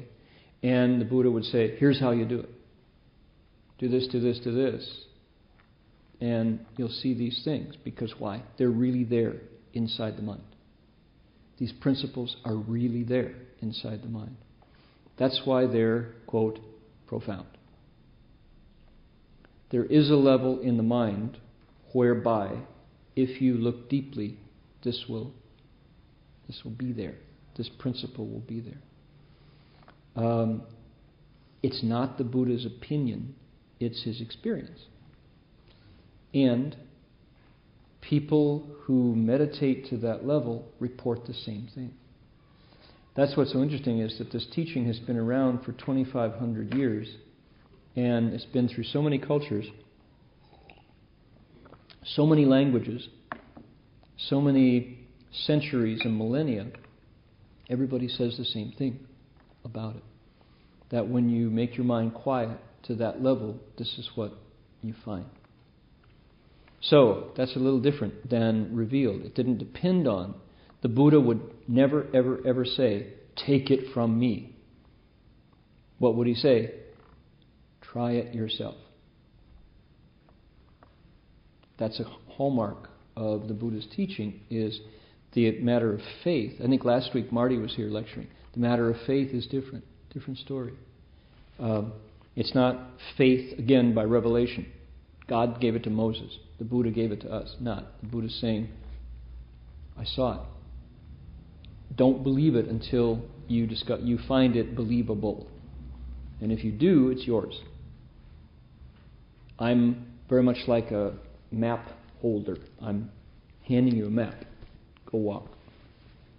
[0.63, 2.49] And the Buddha would say, here's how you do it
[3.79, 5.05] do this, do this, do this.
[6.19, 7.73] And you'll see these things.
[7.84, 8.43] Because why?
[8.60, 9.38] They're really there
[9.73, 10.43] inside the mind.
[11.57, 14.36] These principles are really there inside the mind.
[15.17, 16.60] That's why they're, quote,
[17.07, 17.47] profound.
[19.71, 21.38] There is a level in the mind
[21.93, 22.60] whereby,
[23.15, 24.38] if you look deeply,
[24.84, 25.34] this will,
[26.47, 27.15] this will be there.
[27.57, 30.23] This principle will be there.
[30.23, 30.63] Um,
[31.63, 33.36] it's not the Buddha's opinion,
[33.79, 34.79] it's his experience.
[36.34, 36.75] And
[38.01, 41.93] people who meditate to that level report the same thing.
[43.15, 47.07] That's what's so interesting is that this teaching has been around for 2,500 years
[47.95, 49.65] and it's been through so many cultures,
[52.04, 53.08] so many languages,
[54.17, 54.99] so many
[55.45, 56.67] centuries and millennia.
[57.69, 58.99] Everybody says the same thing
[59.63, 60.04] about it.
[60.89, 64.34] That when you make your mind quiet to that level, this is what
[64.82, 65.25] you find.
[66.82, 69.21] So, that's a little different than revealed.
[69.21, 70.34] It didn't depend on.
[70.82, 73.13] The Buddha would never, ever, ever say,
[73.45, 74.56] Take it from me.
[75.99, 76.73] What would he say?
[77.91, 78.75] Try it yourself.
[81.77, 84.80] That's a hallmark of the Buddha's teaching is
[85.34, 86.54] the matter of faith.
[86.63, 88.27] I think last week Marty was here lecturing.
[88.54, 90.73] The matter of faith is different, different story.
[91.60, 91.93] Um,
[92.36, 94.67] it's not faith again by revelation.
[95.27, 96.38] God gave it to Moses.
[96.60, 97.56] The Buddha gave it to us.
[97.60, 98.69] Not the Buddha's saying,
[99.97, 100.47] "I saw it."
[101.95, 105.47] Don't believe it until you discuss, you find it believable,
[106.39, 107.60] and if you do, it's yours.
[109.62, 111.13] I'm very much like a
[111.52, 111.86] map
[112.19, 112.58] holder.
[112.82, 113.12] I'm
[113.67, 114.34] handing you a map.
[115.12, 115.50] Go walk.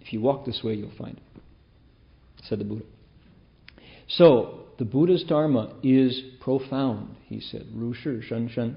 [0.01, 1.41] If you walk this way, you'll find it,
[2.43, 2.83] said the Buddha.
[4.09, 7.65] So, the Buddha's Dharma is profound, he said.
[7.73, 8.75] Ru Shi Shen Shen.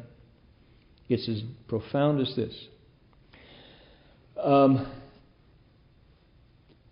[1.08, 2.54] It's as profound as this.
[4.40, 4.92] Um,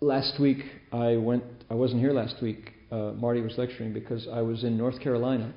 [0.01, 0.57] last week,
[0.91, 2.73] I went, I wasn't here last week.
[2.91, 5.53] Uh, Marty was lecturing because I was in North Carolina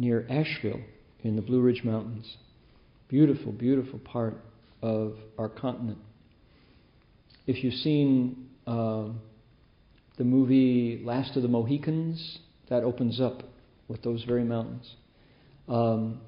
[0.00, 0.80] near Asheville
[1.22, 2.36] in the Blue Ridge Mountains.
[3.08, 4.42] Beautiful, beautiful part
[4.82, 5.98] of our continent.
[7.46, 9.08] If you've seen uh,
[10.16, 12.38] the movie Last of the Mohicans,
[12.70, 13.42] that opens up
[13.88, 14.90] with those very mountains.
[15.68, 16.22] Um,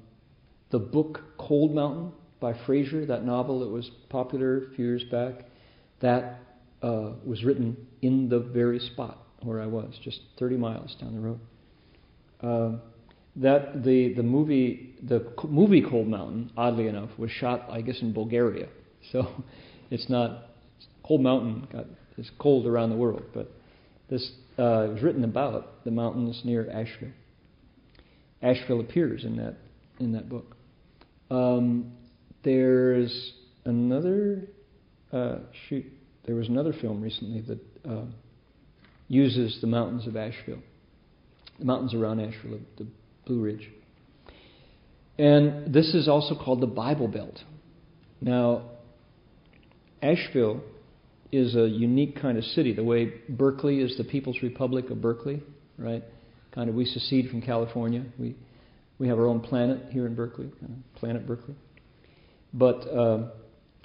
[0.69, 5.45] the book Cold Mountain by Frazier, that novel that was popular a few years back,
[6.01, 6.41] that
[6.83, 11.19] uh, was written in the very spot where I was, just 30 miles down the
[11.21, 11.39] road.
[12.41, 12.79] Uh,
[13.35, 18.13] that the the movie the movie Cold Mountain, oddly enough, was shot I guess in
[18.13, 18.67] Bulgaria.
[19.11, 19.27] So
[19.91, 20.45] it's not
[21.05, 23.51] Cold Mountain got is cold around the world, but
[24.09, 27.11] this uh, was written about the mountains near Asheville.
[28.41, 29.55] Asheville appears in that
[29.99, 30.55] in that book.
[31.29, 31.93] Um,
[32.43, 33.33] there's
[33.65, 34.47] another
[35.11, 35.85] uh, shoot.
[36.25, 38.05] There was another film recently that uh,
[39.07, 40.61] uses the mountains of Asheville,
[41.59, 42.87] the mountains around Asheville, the
[43.25, 43.69] Blue Ridge.
[45.17, 47.39] And this is also called the Bible Belt.
[48.21, 48.63] Now,
[50.01, 50.61] Asheville
[51.31, 55.41] is a unique kind of city, the way Berkeley is the People's Republic of Berkeley,
[55.77, 56.03] right?
[56.53, 58.05] Kind of we secede from California.
[58.17, 58.35] We
[58.99, 61.55] we have our own planet here in Berkeley, kind of planet Berkeley.
[62.53, 63.29] But uh,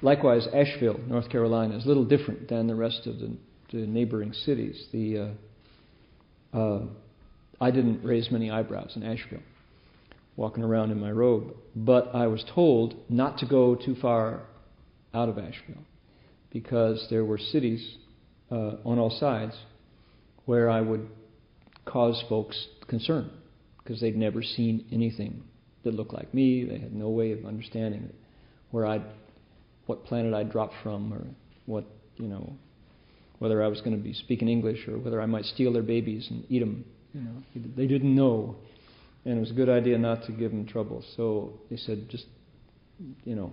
[0.03, 3.37] likewise, Asheville, North Carolina, is a little different than the rest of the,
[3.73, 4.87] the neighboring cities.
[4.93, 5.35] The
[6.53, 6.81] uh, uh,
[7.61, 9.43] I didn't raise many eyebrows in Asheville,
[10.37, 14.43] walking around in my robe, but I was told not to go too far
[15.13, 15.83] out of Asheville
[16.53, 17.97] because there were cities
[18.51, 19.55] uh, on all sides
[20.45, 21.09] where I would
[21.85, 23.31] cause folks concern
[23.83, 25.43] because they'd never seen anything
[25.85, 26.65] that looked like me.
[26.65, 28.13] They had no way of understanding
[28.71, 29.03] where I'd,
[29.87, 31.25] what planet I'd dropped from, or
[31.67, 31.85] what
[32.17, 32.53] you know,
[33.39, 36.27] whether I was going to be speaking English or whether I might steal their babies
[36.31, 36.85] and eat them
[37.15, 37.43] you know,
[37.77, 38.57] they didn't know.
[39.25, 41.05] and it was a good idea not to give them trouble.
[41.17, 42.27] So they said, just,
[43.25, 43.53] you know,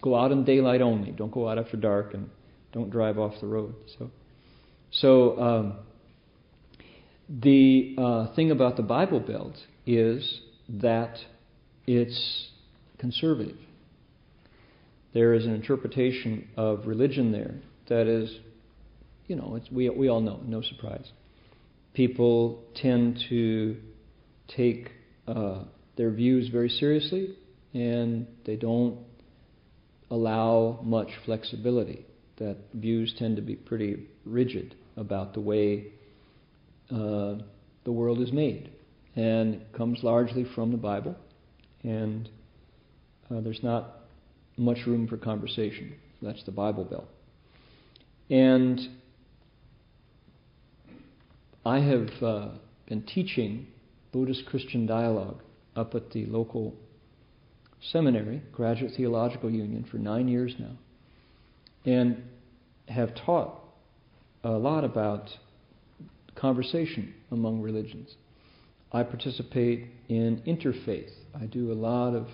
[0.00, 1.10] go out in daylight only.
[1.12, 2.30] Don't go out after dark, and
[2.72, 3.74] don't drive off the road.
[3.98, 4.10] So,
[4.90, 5.74] so um,
[7.28, 9.56] the uh, thing about the Bible Belt
[9.86, 11.16] is that
[11.86, 12.48] it's
[12.98, 13.58] conservative.
[15.12, 17.54] There is an interpretation of religion there
[17.88, 18.38] that is,
[19.28, 21.06] you know, we, we all know, no surprise.
[21.94, 23.76] People tend to
[24.48, 24.90] take
[25.26, 25.62] uh,
[25.96, 27.36] their views very seriously
[27.72, 28.98] and they don't
[30.10, 32.04] allow much flexibility.
[32.36, 35.92] That views tend to be pretty rigid about the way
[36.90, 37.36] uh,
[37.84, 38.70] the world is made
[39.16, 41.14] and comes largely from the Bible,
[41.82, 42.28] and
[43.30, 44.00] uh, there's not
[44.56, 45.94] much room for conversation.
[46.20, 47.08] That's the Bible Belt.
[48.30, 48.80] And
[51.66, 52.48] I have uh,
[52.86, 53.66] been teaching
[54.12, 55.40] Buddhist Christian dialogue
[55.74, 56.74] up at the local
[57.80, 60.76] seminary, Graduate Theological Union, for nine years now,
[61.86, 62.22] and
[62.88, 63.60] have taught
[64.42, 65.30] a lot about
[66.34, 68.14] conversation among religions.
[68.92, 71.10] I participate in interfaith.
[71.34, 72.28] I do a lot of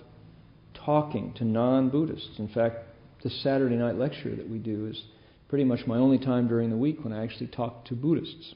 [0.73, 2.37] talking to non Buddhists.
[2.37, 2.79] In fact,
[3.23, 5.01] the Saturday night lecture that we do is
[5.47, 8.55] pretty much my only time during the week when I actually talk to Buddhists.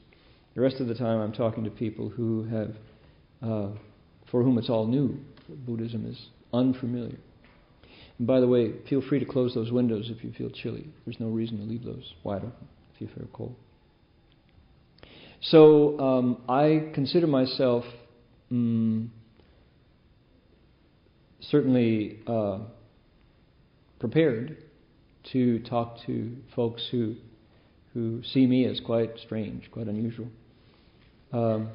[0.56, 2.74] The rest of the time, I'm talking to people who have,
[3.42, 3.68] uh,
[4.30, 5.20] for whom it's all new.
[5.48, 6.18] Buddhism is
[6.50, 7.18] unfamiliar.
[8.16, 10.88] And by the way, feel free to close those windows if you feel chilly.
[11.04, 13.54] There's no reason to leave those wide open if you feel cold.
[15.42, 17.84] So um, I consider myself
[18.50, 19.12] um,
[21.42, 22.60] certainly uh,
[23.98, 24.64] prepared
[25.32, 27.16] to talk to folks who
[27.92, 30.28] who see me as quite strange, quite unusual.
[31.36, 31.68] Um,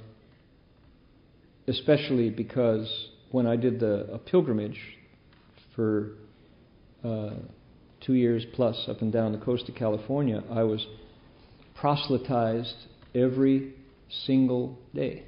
[1.68, 4.80] especially because when I did the a pilgrimage
[5.76, 6.14] for
[7.04, 7.36] uh,
[8.04, 10.84] two years plus up and down the coast of California, I was
[11.76, 12.74] proselytized
[13.14, 13.76] every
[14.26, 15.26] single day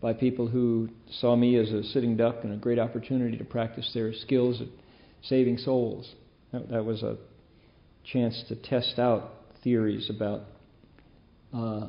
[0.00, 3.90] by people who saw me as a sitting duck and a great opportunity to practice
[3.94, 4.68] their skills at
[5.24, 6.08] saving souls.
[6.52, 7.16] That, that was a
[8.04, 9.32] chance to test out
[9.64, 10.42] theories about
[11.52, 11.88] uh,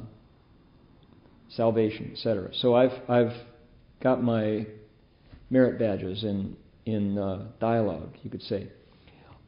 [1.56, 2.50] salvation, etc.
[2.54, 3.34] So I've I've
[4.02, 4.68] got my
[5.50, 8.68] merit badges in in uh, dialogue, you could say.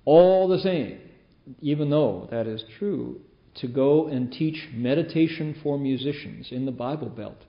[0.06, 1.00] All the same,
[1.62, 3.20] even though that is true,
[3.56, 7.44] to go and teach meditation for musicians in the Bible Belt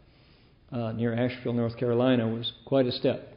[0.72, 3.34] uh, near Asheville, North Carolina, was quite a step.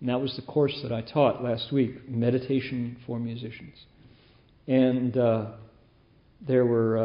[0.00, 3.76] And that was the course that I taught last week meditation for musicians.
[4.66, 5.52] And uh,
[6.46, 6.98] there were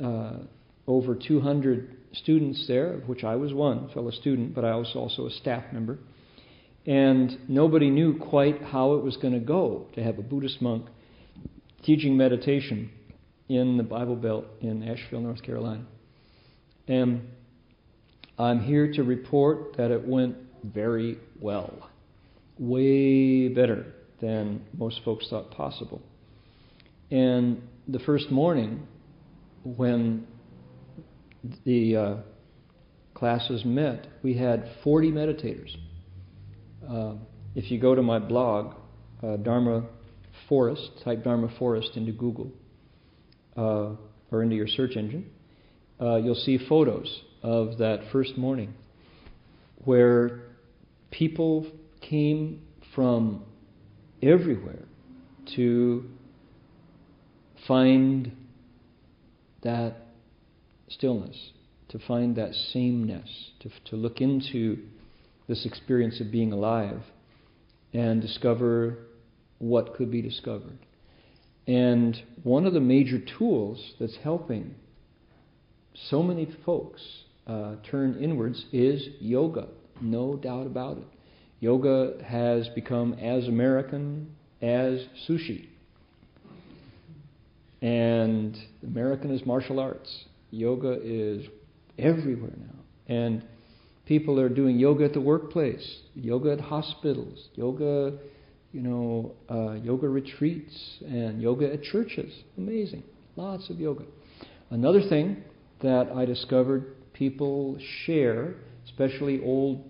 [0.00, 0.38] uh, uh
[0.86, 5.26] over 200 students there, of which I was one fellow student, but I was also
[5.26, 5.98] a staff member.
[6.86, 10.86] And nobody knew quite how it was going to go to have a Buddhist monk
[11.82, 12.90] teaching meditation
[13.48, 15.84] in the Bible Belt in Asheville, North Carolina.
[16.88, 17.28] And
[18.38, 21.90] I'm here to report that it went very well.
[22.58, 26.02] Way better than most folks thought possible.
[27.10, 28.86] And the first morning,
[29.64, 30.26] when
[31.64, 32.16] the uh,
[33.14, 35.74] classes met, we had 40 meditators.
[36.88, 37.14] Uh,
[37.54, 38.74] if you go to my blog,
[39.22, 39.86] uh, Dharma
[40.48, 42.52] Forest, type Dharma Forest into Google,
[43.56, 43.90] uh,
[44.30, 45.30] or into your search engine,
[46.00, 48.74] uh, you'll see photos of that first morning
[49.84, 50.42] where
[51.10, 51.66] people
[52.00, 52.60] came
[52.94, 53.44] from
[54.22, 54.84] everywhere
[55.54, 56.04] to
[57.66, 58.32] find
[59.62, 60.05] that
[60.88, 61.52] stillness,
[61.88, 64.78] to find that sameness, to, to look into
[65.48, 67.00] this experience of being alive
[67.92, 68.98] and discover
[69.58, 70.78] what could be discovered.
[71.66, 74.74] And one of the major tools that's helping
[76.10, 77.02] so many folks
[77.46, 79.68] uh, turn inwards is yoga,
[80.00, 81.06] no doubt about it.
[81.60, 85.68] Yoga has become as American as sushi.
[87.80, 90.25] And American is martial arts.
[90.50, 91.46] Yoga is
[91.98, 93.14] everywhere now.
[93.14, 93.44] And
[94.06, 98.18] people are doing yoga at the workplace, yoga at hospitals, yoga
[98.76, 102.30] you know, uh, yoga retreats and yoga at churches.
[102.58, 103.04] Amazing.
[103.34, 104.04] Lots of yoga.
[104.68, 105.42] Another thing
[105.80, 109.82] that I discovered people share, especially old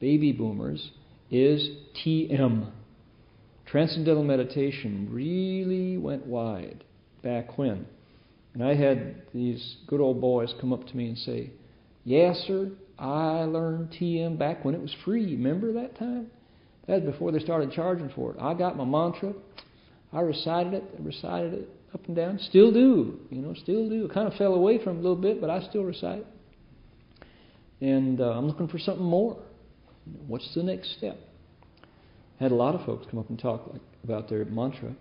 [0.00, 0.90] baby boomers,
[1.30, 1.68] is
[2.04, 2.72] TM.
[3.66, 6.82] Transcendental meditation really went wide
[7.22, 7.86] back when.
[8.54, 11.50] And I had these good old boys come up to me and say,
[12.04, 15.34] Yes, sir, I learned TM back when it was free.
[15.34, 16.28] Remember that time?
[16.86, 18.36] That was before they started charging for it.
[18.40, 19.32] I got my mantra.
[20.12, 22.38] I recited it, I recited it up and down.
[22.38, 24.08] Still do, you know, still do.
[24.08, 26.26] Kind of fell away from it a little bit, but I still recite it.
[27.80, 29.38] And uh, I'm looking for something more.
[30.26, 31.18] What's the next step?
[32.38, 34.94] Had a lot of folks come up and talk like, about their mantra.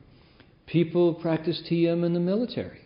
[0.65, 2.82] People practice TM in the military.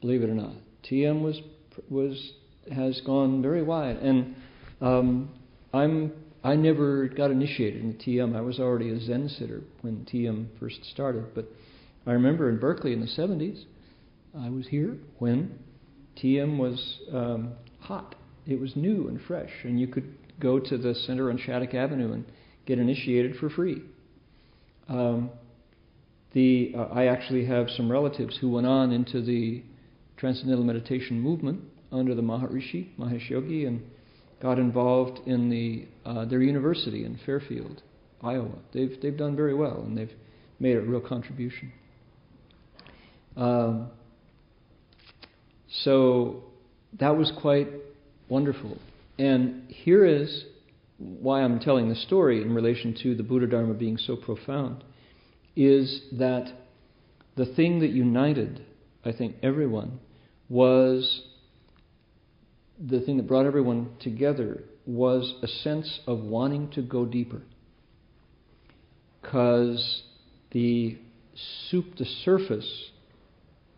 [0.00, 1.40] Believe it or not, TM was
[1.88, 2.32] was
[2.72, 4.34] has gone very wide, and
[4.80, 5.30] um,
[5.72, 8.34] I'm I never got initiated in TM.
[8.34, 11.46] I was already a Zen sitter when TM first started, but
[12.06, 13.64] I remember in Berkeley in the 70s,
[14.38, 15.58] I was here when
[16.16, 18.14] TM was um, hot.
[18.46, 22.12] It was new and fresh, and you could go to the center on Shattuck Avenue
[22.12, 22.24] and
[22.64, 23.82] get initiated for free.
[24.88, 25.30] Um,
[26.32, 29.62] the uh, I actually have some relatives who went on into the
[30.20, 33.82] Transcendental Meditation movement under the Maharishi, Mahesh Yogi, and
[34.42, 37.82] got involved in the uh, their university in Fairfield,
[38.22, 38.58] Iowa.
[38.72, 40.12] They've they've done very well and they've
[40.58, 41.72] made a real contribution.
[43.34, 43.90] Um,
[45.82, 46.44] so
[46.98, 47.68] that was quite
[48.28, 48.76] wonderful.
[49.18, 50.44] And here is
[50.98, 54.84] why I'm telling the story in relation to the Buddha Dharma being so profound
[55.56, 56.52] is that
[57.36, 58.66] the thing that united,
[59.04, 59.98] I think, everyone
[60.50, 61.22] was
[62.78, 67.40] the thing that brought everyone together was a sense of wanting to go deeper.
[69.22, 70.02] Because
[70.50, 70.98] the
[71.70, 72.90] soup, the surface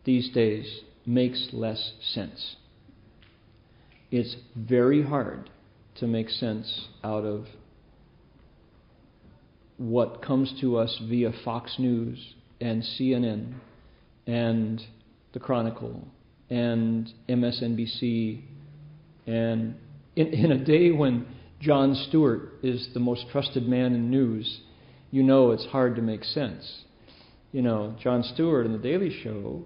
[0.05, 2.57] these days makes less sense.
[4.11, 5.51] It's very hard
[5.97, 7.47] to make sense out of
[9.77, 13.55] what comes to us via Fox News and CNN
[14.27, 14.83] and
[15.33, 16.07] the Chronicle
[16.53, 18.43] and MSNBC
[19.27, 19.75] and
[20.17, 21.27] in, in a day when
[21.61, 24.61] Jon Stewart is the most trusted man in news,
[25.11, 26.83] you know it's hard to make sense.
[27.53, 29.65] You know, Jon Stewart in The Daily Show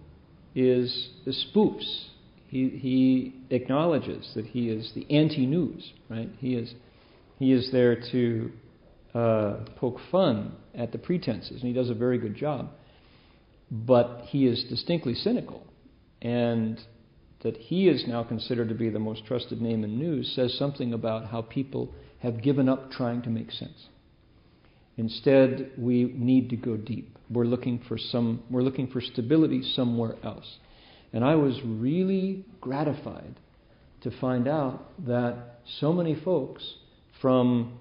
[0.55, 2.07] is, the spoofs.
[2.47, 6.31] He, he acknowledges that he is the anti-news, right?
[6.39, 6.73] He is,
[7.41, 8.53] he is there to
[9.13, 12.71] uh, poke fun at the pretenses, and he does a very good job.
[13.73, 15.67] But he is distinctly cynical,
[16.27, 16.81] and
[17.45, 20.93] that he is now considered to be the most trusted name in news says something
[20.93, 23.87] about how people have given up trying to make sense.
[24.97, 27.17] Instead, we need to go deep.
[27.31, 30.59] We're looking for some we're looking for stability somewhere else.
[31.13, 33.39] And I was really gratified
[34.01, 36.65] to find out that so many folks
[37.21, 37.79] from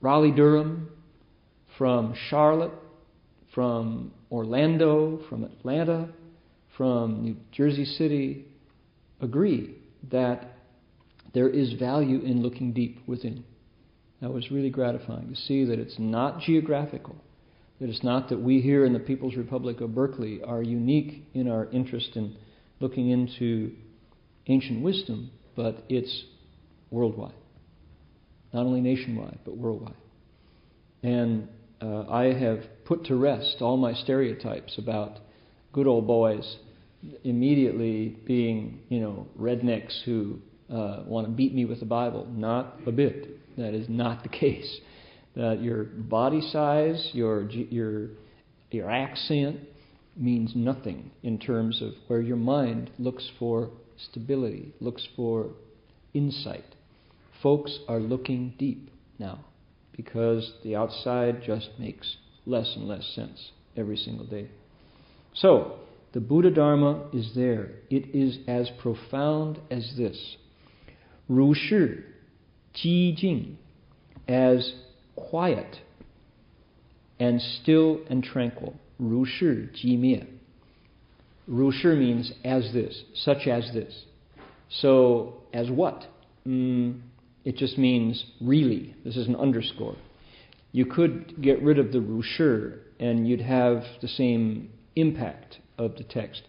[0.00, 0.90] Raleigh Durham,
[1.76, 2.72] from Charlotte,
[3.54, 6.08] from Orlando, from Atlanta,
[6.78, 8.46] from New Jersey City
[9.20, 9.74] agree
[10.10, 10.46] that
[11.34, 13.44] there is value in looking deep within.
[14.22, 17.16] That was really gratifying to see that it's not geographical,
[17.80, 21.48] that it's not that we here in the People's Republic of Berkeley are unique in
[21.48, 22.36] our interest in
[22.80, 23.72] looking into
[24.46, 26.24] ancient wisdom, but it's
[26.90, 27.34] worldwide.
[28.52, 29.94] Not only nationwide, but worldwide.
[31.02, 31.48] And
[31.82, 35.18] uh, I have put to rest all my stereotypes about
[35.72, 36.56] good old boys
[37.24, 40.38] immediately being, you know, rednecks who
[40.72, 42.26] uh, want to beat me with the Bible.
[42.30, 43.56] Not a bit.
[43.56, 44.80] That is not the case.
[45.36, 48.08] That your body size, your your
[48.70, 49.60] your accent
[50.16, 53.70] means nothing in terms of where your mind looks for
[54.10, 55.50] stability, looks for
[56.12, 56.74] insight.
[57.42, 59.44] Folks are looking deep now
[59.96, 64.48] because the outside just makes less and less sense every single day.
[65.34, 65.78] So,
[66.12, 67.70] the Buddha Dharma is there.
[67.90, 70.36] It is as profound as this.
[71.28, 71.96] Ru Shi,
[72.74, 73.58] Ji Jing,
[74.26, 74.72] as
[75.14, 75.80] quiet
[77.20, 78.74] and still and tranquil.
[78.98, 80.26] Ru Shi, Ji Mie.
[81.46, 84.04] Ru Shi means as this, such as this.
[84.70, 86.06] So, as what?
[86.46, 87.00] Mm,
[87.44, 88.94] it just means really.
[89.04, 89.96] This is an underscore.
[90.72, 95.96] You could get rid of the Ru Shi and you'd have the same impact of
[95.96, 96.42] the text.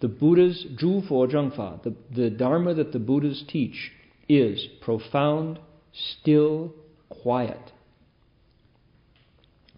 [0.00, 3.92] The Buddha's Zhu Fo Zheng Fa, the, the Dharma that the Buddhas teach,
[4.28, 5.60] is profound,
[5.92, 6.74] still,
[7.08, 7.72] quiet,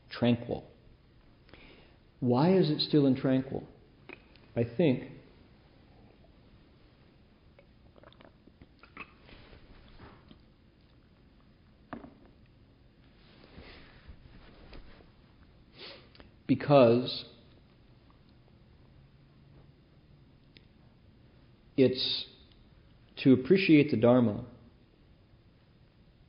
[0.08, 0.64] tranquil.
[2.20, 3.64] Why is it still and tranquil?
[4.56, 5.10] I think
[16.46, 17.24] because
[21.76, 22.24] it's
[23.22, 24.44] to appreciate the Dharma,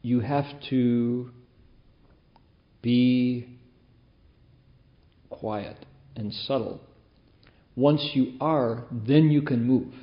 [0.01, 1.31] you have to
[2.81, 3.57] be
[5.29, 5.85] quiet
[6.15, 6.79] and subtle.
[7.75, 9.93] Once you are, then you can move.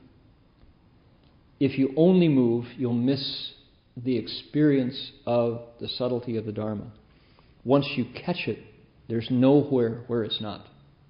[1.60, 3.52] If you only move, you'll miss
[3.96, 6.92] the experience of the subtlety of the Dharma.
[7.64, 8.58] Once you catch it,
[9.08, 10.66] there's nowhere where it's not.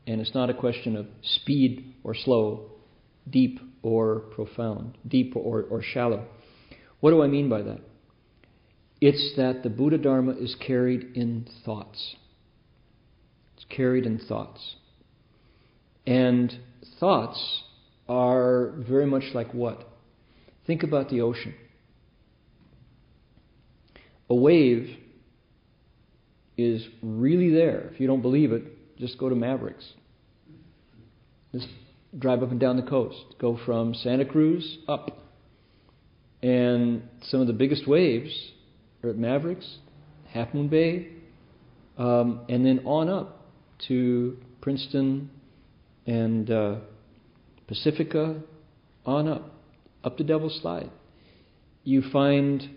[0.06, 2.70] And it's not a question of speed or slow,
[3.28, 6.26] deep or profound, deep or, or shallow.
[7.00, 7.80] What do I mean by that?
[9.00, 12.14] It's that the Buddha Dharma is carried in thoughts.
[13.56, 14.76] It's carried in thoughts.
[16.06, 16.56] And
[17.00, 17.62] thoughts
[18.08, 19.88] are very much like what?
[20.66, 21.54] Think about the ocean.
[24.30, 24.96] A wave
[26.56, 27.90] is really there.
[27.92, 29.84] If you don't believe it, just go to Mavericks.
[31.52, 31.66] Just
[32.18, 33.24] drive up and down the coast.
[33.40, 35.18] Go from Santa Cruz up.
[36.42, 38.32] And some of the biggest waves
[39.02, 39.78] are at Mavericks,
[40.28, 41.08] Half Moon Bay,
[41.98, 43.46] um, and then on up
[43.88, 45.30] to Princeton
[46.06, 46.76] and uh,
[47.68, 48.40] Pacifica,
[49.06, 49.52] on up,
[50.04, 50.90] up to Devil's Slide.
[51.84, 52.70] You find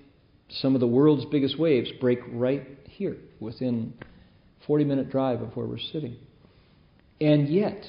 [0.49, 3.93] some of the world's biggest waves break right here within
[4.67, 6.17] 40 minute drive of where we're sitting.
[7.19, 7.83] And yet,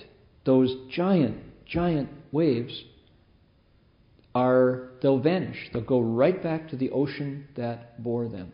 [0.47, 1.37] those giant,
[1.67, 2.85] giant waves
[4.35, 5.57] are, they'll vanish.
[5.73, 8.53] They'll go right back to the ocean that bore them.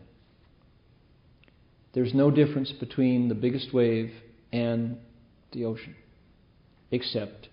[1.93, 4.11] There's no difference between the biggest wave
[4.51, 4.97] and
[5.51, 5.95] the ocean,
[6.91, 7.49] except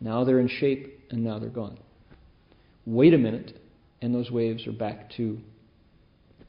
[0.00, 1.78] now they're in shape and now they're gone.
[2.86, 3.60] Wait a minute,
[4.00, 5.38] and those waves are back to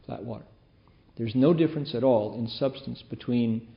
[0.05, 0.45] flat water.
[1.17, 3.67] There's no difference at all in substance between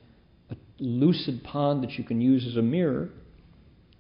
[0.50, 3.10] a lucid pond that you can use as a mirror,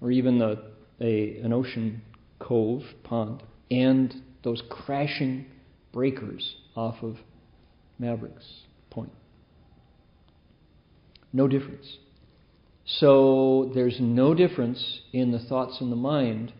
[0.00, 0.56] or even a,
[1.00, 2.02] a, an ocean
[2.38, 5.46] cove pond, and those crashing
[5.92, 7.16] breakers off of
[7.98, 8.44] Mavericks
[8.90, 9.12] Point.
[11.32, 11.98] No difference.
[12.86, 16.52] So there's no difference in the thoughts in the mind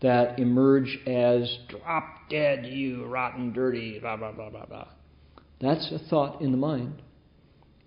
[0.00, 4.88] that emerge as drop dead, you rotten, dirty, blah, blah, blah, blah, blah.
[5.60, 7.02] That's a thought in the mind.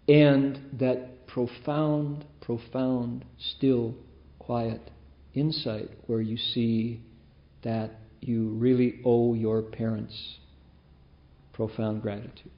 [0.07, 3.25] And that profound, profound,
[3.55, 3.95] still,
[4.39, 4.91] quiet
[5.33, 7.01] insight where you see
[7.63, 10.37] that you really owe your parents
[11.53, 12.51] profound gratitude.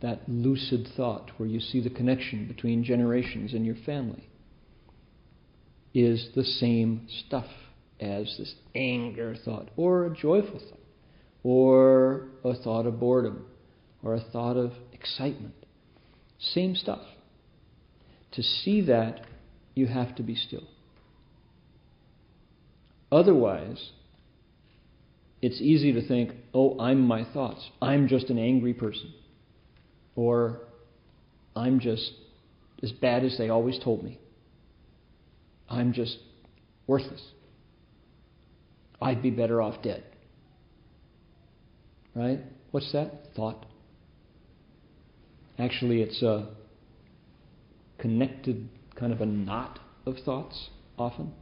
[0.00, 4.28] That lucid thought where you see the connection between generations in your family
[5.94, 7.46] is the same stuff
[8.00, 10.78] as this anger thought or a joyful thought
[11.44, 13.44] or a thought of boredom
[14.02, 15.54] or a thought of excitement.
[16.42, 17.02] Same stuff.
[18.32, 19.20] To see that,
[19.74, 20.64] you have to be still.
[23.10, 23.90] Otherwise,
[25.40, 27.70] it's easy to think, oh, I'm my thoughts.
[27.80, 29.12] I'm just an angry person.
[30.16, 30.60] Or
[31.54, 32.12] I'm just
[32.82, 34.18] as bad as they always told me.
[35.68, 36.18] I'm just
[36.86, 37.22] worthless.
[39.00, 40.04] I'd be better off dead.
[42.14, 42.40] Right?
[42.70, 43.34] What's that?
[43.36, 43.66] Thought.
[45.58, 46.48] Actually, it's a
[47.98, 51.32] connected kind of a knot of thoughts often,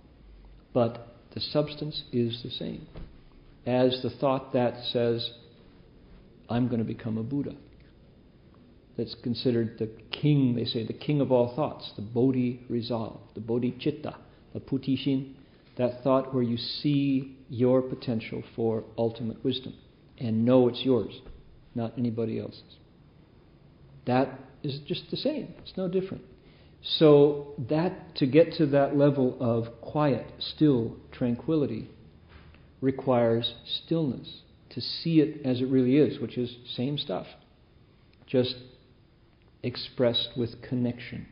[0.72, 2.86] but the substance is the same
[3.66, 5.30] as the thought that says,
[6.48, 7.54] I'm going to become a Buddha.
[8.96, 13.40] That's considered the king, they say, the king of all thoughts, the Bodhi resolve, the
[13.40, 14.16] Bodhicitta,
[14.52, 15.34] the Putishin,
[15.76, 19.74] that thought where you see your potential for ultimate wisdom
[20.18, 21.20] and know it's yours,
[21.74, 22.76] not anybody else's.
[24.11, 25.54] That is just the same.
[25.61, 26.24] It's no different.
[26.82, 31.88] So that to get to that level of quiet, still tranquility
[32.80, 34.40] requires stillness
[34.70, 37.26] to see it as it really is, which is same stuff,
[38.26, 38.56] just
[39.62, 41.28] expressed with connection.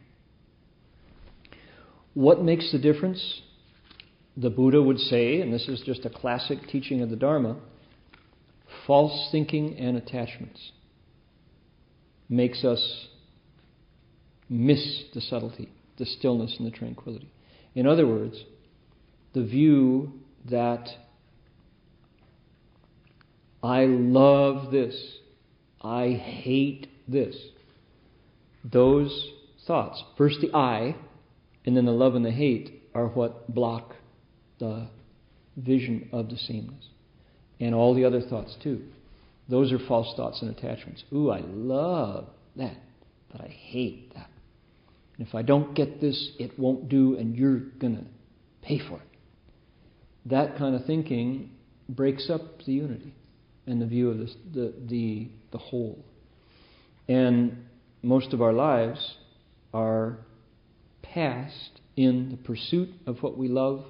[2.15, 3.41] What makes the difference?
[4.37, 7.57] The Buddha would say, and this is just a classic teaching of the Dharma,
[8.87, 10.71] false thinking and attachments
[12.29, 13.09] makes us
[14.49, 17.31] miss the subtlety, the stillness, and the tranquility.
[17.75, 18.45] In other words,
[19.35, 20.13] the view
[20.51, 20.89] that
[23.63, 25.19] I love this,
[25.81, 27.37] I hate this,
[28.65, 29.31] those
[29.67, 30.97] thoughts, first the I,
[31.65, 33.95] and then the love and the hate, are what block
[34.59, 34.89] the
[35.57, 36.87] vision of the sameness
[37.61, 38.85] and all the other thoughts too.
[39.49, 41.05] Those are false thoughts and attachments.
[41.13, 42.77] Ooh, I love that,
[43.33, 44.31] but I hate that.
[45.17, 48.05] And if I don't get this, it won't do, and you're going to
[48.63, 49.09] pay for it.
[50.27, 51.51] that kind of thinking
[51.89, 53.15] breaks up the unity
[53.67, 56.05] and the view of this, the, the, the whole.
[57.09, 57.65] And
[58.03, 59.17] most of our lives
[59.73, 60.19] are
[61.03, 63.85] passed in the pursuit of what we love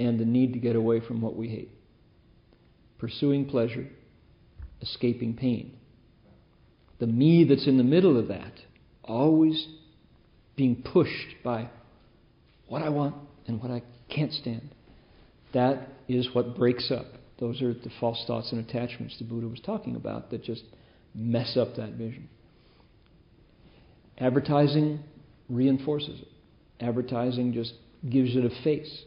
[0.00, 1.70] and the need to get away from what we hate.
[2.98, 3.88] Pursuing pleasure,
[4.84, 5.76] escaping pain.
[7.00, 8.52] The me that's in the middle of that,
[9.02, 9.66] always
[10.56, 11.68] being pushed by
[12.68, 13.16] what I want
[13.46, 14.70] and what I can't stand.
[15.52, 17.06] That is what breaks up.
[17.40, 20.62] Those are the false thoughts and attachments the Buddha was talking about that just
[21.14, 22.28] mess up that vision.
[24.18, 25.00] Advertising
[25.48, 26.28] reinforces it.
[26.80, 27.72] Advertising just
[28.08, 29.02] gives it a face,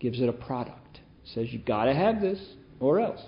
[0.00, 1.00] gives it a product.
[1.34, 2.38] Says you gotta have this
[2.80, 3.20] or else.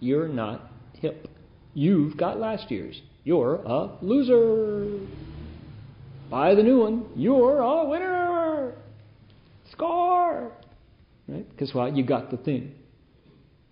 [0.00, 0.69] You're not
[1.00, 1.28] hip.
[1.74, 3.00] You've got last year's.
[3.24, 5.06] You're a loser.
[6.30, 7.06] Buy the new one.
[7.16, 8.74] You're a winner.
[9.70, 10.52] Score.
[11.28, 11.48] Right?
[11.50, 11.96] Because what?
[11.96, 12.72] You got the thing.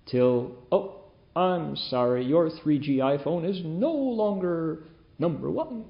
[0.06, 0.96] Till, oh,
[1.36, 4.84] I'm sorry, your 3G iPhone is no longer
[5.18, 5.84] number one.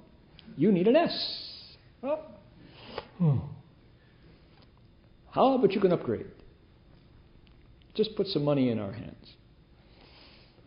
[0.57, 1.77] You need an S.
[2.03, 2.21] Oh.
[3.19, 3.39] Hmm.
[5.31, 6.27] How about you can upgrade?
[7.95, 9.35] Just put some money in our hands.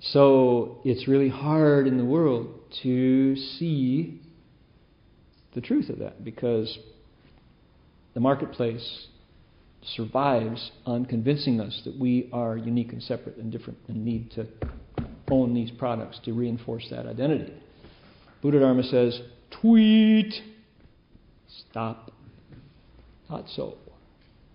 [0.01, 2.47] So it's really hard in the world
[2.81, 4.19] to see
[5.53, 6.77] the truth of that because
[8.15, 9.07] the marketplace
[9.95, 14.47] survives on convincing us that we are unique and separate and different and need to
[15.29, 17.53] own these products to reinforce that identity.
[18.41, 19.21] Buddha Dharma says,
[19.61, 20.33] tweet,
[21.69, 22.11] stop.
[23.29, 23.77] Not so.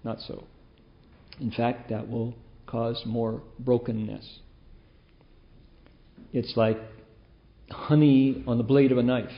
[0.02, 0.44] Not so.
[1.40, 2.34] In fact, that will
[2.66, 4.40] cause more brokenness.
[6.32, 6.78] It's like
[7.70, 9.30] honey on the blade of a knife.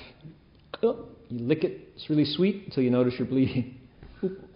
[0.83, 3.79] Oh, you lick it, it's really sweet until you notice you're bleeding.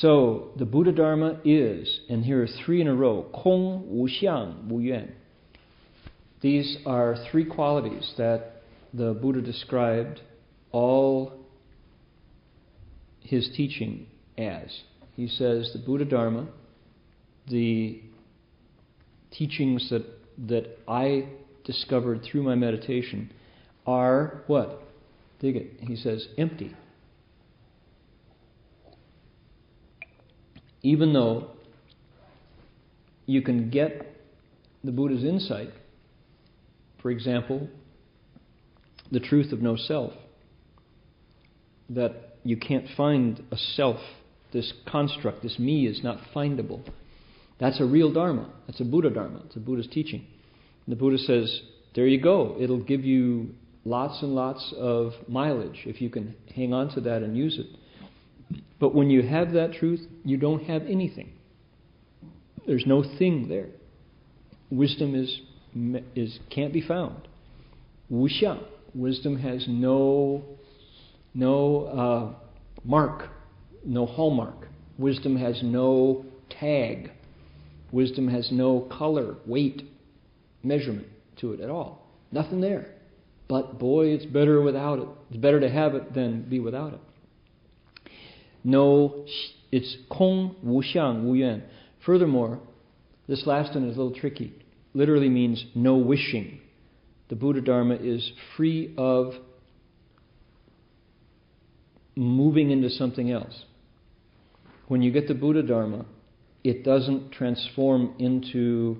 [0.00, 4.68] So the Buddha Dharma is, and here are three in a row: Kong, Wu Xiang,
[4.68, 5.12] Wu Yuan.
[6.40, 8.62] These are three qualities that
[8.94, 10.22] the Buddha described
[10.72, 11.32] all
[13.20, 14.06] his teaching
[14.38, 14.80] as.
[15.16, 16.46] He says the Buddha Dharma,
[17.50, 18.00] the
[19.30, 20.04] teachings that
[20.48, 21.28] that I
[21.64, 23.32] discovered through my meditation
[23.86, 24.82] are what?
[25.40, 25.72] Dig it.
[25.80, 26.74] He says empty.
[30.82, 31.48] even though
[33.26, 34.16] you can get
[34.82, 35.70] the Buddha's insight,
[37.02, 37.68] for example,
[39.10, 40.12] the truth of no self,
[41.88, 44.00] that you can't find a self,
[44.52, 46.82] this construct, this me is not findable.
[47.60, 48.50] That's a real Dharma.
[48.66, 49.42] That's a Buddha Dharma.
[49.46, 50.26] It's a Buddha's teaching.
[50.86, 51.60] And the Buddha says,
[51.94, 52.56] there you go.
[52.58, 53.50] It'll give you
[53.84, 57.66] lots and lots of mileage if you can hang on to that and use it.
[58.78, 61.32] But when you have that truth, you don't have anything.
[62.66, 63.68] There's no thing there.
[64.70, 65.40] Wisdom is,
[66.14, 67.28] is can't be found.
[68.10, 70.44] Wuxiang, wisdom has no
[71.32, 72.34] no uh,
[72.84, 73.28] mark,
[73.84, 74.68] no hallmark.
[74.98, 77.12] Wisdom has no tag.
[77.92, 79.82] Wisdom has no color, weight,
[80.62, 81.08] measurement
[81.40, 82.06] to it at all.
[82.30, 82.94] Nothing there.
[83.48, 85.08] But boy, it's better without it.
[85.30, 87.00] It's better to have it than be without it
[88.64, 89.24] no,
[89.72, 91.62] it's kong wu xiang wu yuan.
[92.04, 92.60] Furthermore,
[93.26, 94.52] this last one is a little tricky.
[94.94, 96.60] Literally means no wishing.
[97.28, 99.34] The Buddha Dharma is free of
[102.16, 103.64] moving into something else.
[104.88, 106.06] When you get the Buddha Dharma,
[106.64, 108.98] it doesn't transform into,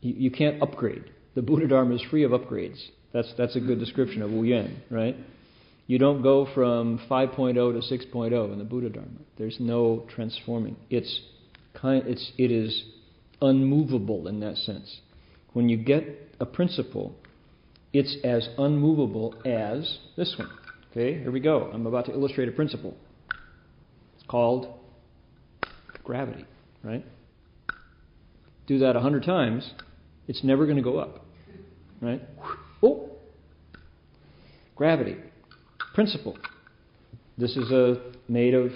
[0.00, 1.04] you, you can't upgrade.
[1.34, 2.82] The Buddha Dharma is free of upgrades.
[3.12, 5.16] That's, that's a good description of Wu Yuan, right?
[5.86, 9.20] You don't go from 5.0 to 6.0 in the Buddha Dharma.
[9.38, 10.76] There's no transforming.
[10.90, 11.20] It's
[11.74, 12.84] kind, it's, it is
[13.40, 15.00] unmovable in that sense.
[15.52, 16.04] When you get
[16.40, 17.14] a principle,
[17.92, 20.50] it's as unmovable as this one.
[20.90, 21.70] Okay, here we go.
[21.72, 22.96] I'm about to illustrate a principle.
[24.16, 24.74] It's called
[26.02, 26.46] gravity,
[26.86, 27.04] right?
[28.66, 29.72] Do that a hundred times,
[30.28, 31.24] it's never going to go up,
[32.00, 32.22] right?
[32.82, 33.10] Oh,
[34.74, 35.16] gravity
[35.96, 36.36] principle.
[37.38, 38.70] This is a made of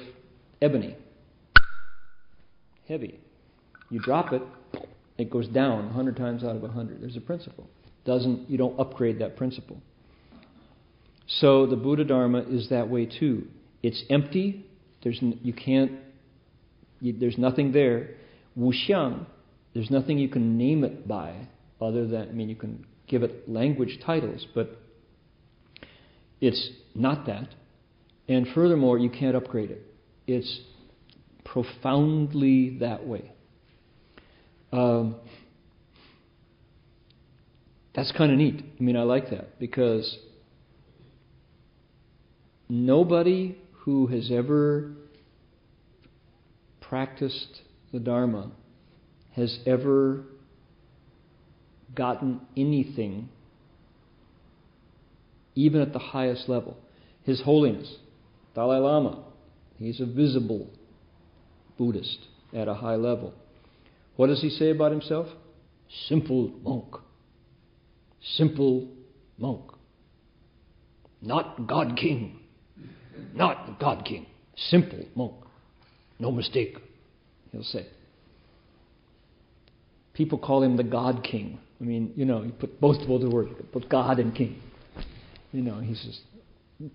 [0.62, 0.96] ebony.
[2.88, 3.20] Heavy.
[3.90, 4.42] You drop it,
[5.18, 7.02] it goes down 100 times out of 100.
[7.02, 7.68] There's a principle.
[8.06, 9.82] Doesn't you don't upgrade that principle.
[11.26, 13.46] So the Buddha Dharma is that way too.
[13.82, 14.64] It's empty.
[15.04, 15.92] There's you can't.
[17.00, 18.10] You, there's nothing there.
[18.58, 19.26] Wuxiang.
[19.74, 21.48] There's nothing you can name it by,
[21.80, 24.80] other than I mean you can give it language titles, but
[26.40, 27.48] it's not that.
[28.28, 29.82] And furthermore, you can't upgrade it.
[30.26, 30.60] It's
[31.44, 33.32] profoundly that way.
[34.72, 35.16] Um,
[37.94, 38.64] that's kind of neat.
[38.78, 40.16] I mean, I like that because
[42.68, 44.92] nobody who has ever
[46.90, 47.62] practiced
[47.92, 48.50] the Dharma
[49.36, 50.24] has ever
[51.94, 53.28] gotten anything,
[55.54, 56.76] even at the highest level.
[57.22, 57.94] His Holiness,
[58.56, 59.22] Dalai Lama,
[59.78, 60.68] he's a visible
[61.78, 63.34] Buddhist at a high level.
[64.16, 65.28] What does he say about himself?
[66.08, 66.96] Simple monk.
[68.34, 68.88] Simple
[69.38, 69.70] monk.
[71.22, 72.40] Not God King.
[73.32, 74.26] Not God King.
[74.56, 75.34] Simple monk.
[76.20, 76.76] No mistake,
[77.50, 77.86] he'll say.
[80.12, 81.58] People call him the God King.
[81.80, 84.60] I mean, you know, you put both both the words, put God and King.
[85.50, 86.20] You know, he says,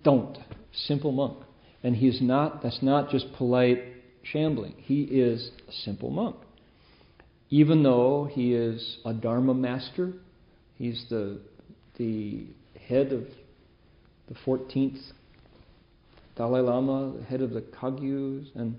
[0.04, 0.38] don't.
[0.72, 1.38] Simple monk.
[1.82, 3.82] And he's not, that's not just polite
[4.22, 4.74] shambling.
[4.78, 6.36] He is a simple monk.
[7.50, 10.12] Even though he is a Dharma master,
[10.76, 11.40] he's the,
[11.98, 12.46] the
[12.88, 13.24] head of
[14.28, 14.98] the 14th
[16.36, 18.76] Dalai Lama, the head of the Kagyus, and,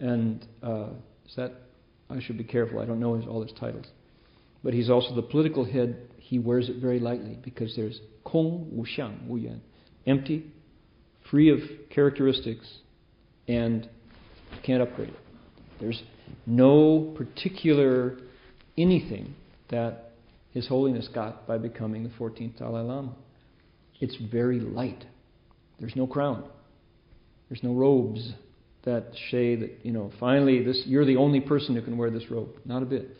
[0.00, 0.88] and uh,
[1.36, 1.52] that,
[2.10, 3.86] I should be careful, I don't know his, all his titles.
[4.62, 5.96] But he's also the political head.
[6.18, 9.60] He wears it very lightly because there's Kong Wu Xiang Wu Yuan,
[10.06, 10.46] empty,
[11.30, 11.58] free of
[11.90, 12.66] characteristics,
[13.48, 13.88] and
[14.64, 15.16] can't upgrade it.
[15.80, 16.02] There's
[16.46, 18.18] no particular
[18.76, 19.34] anything
[19.70, 20.12] that
[20.52, 23.14] His Holiness got by becoming the 14th Dalai Lama.
[24.00, 25.04] It's very light.
[25.78, 26.44] There's no crown.
[27.48, 28.32] There's no robes
[28.86, 32.30] that say that, you know, finally this you're the only person who can wear this
[32.30, 32.50] robe.
[32.64, 33.10] Not a bit.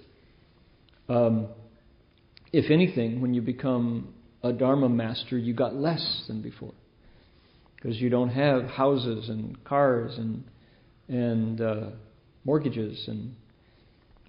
[1.08, 1.48] Um,
[2.52, 6.72] if anything, when you become a Dharma master, you got less than before.
[7.74, 10.44] Because you don't have houses and cars and
[11.08, 11.90] and uh,
[12.44, 13.34] mortgages and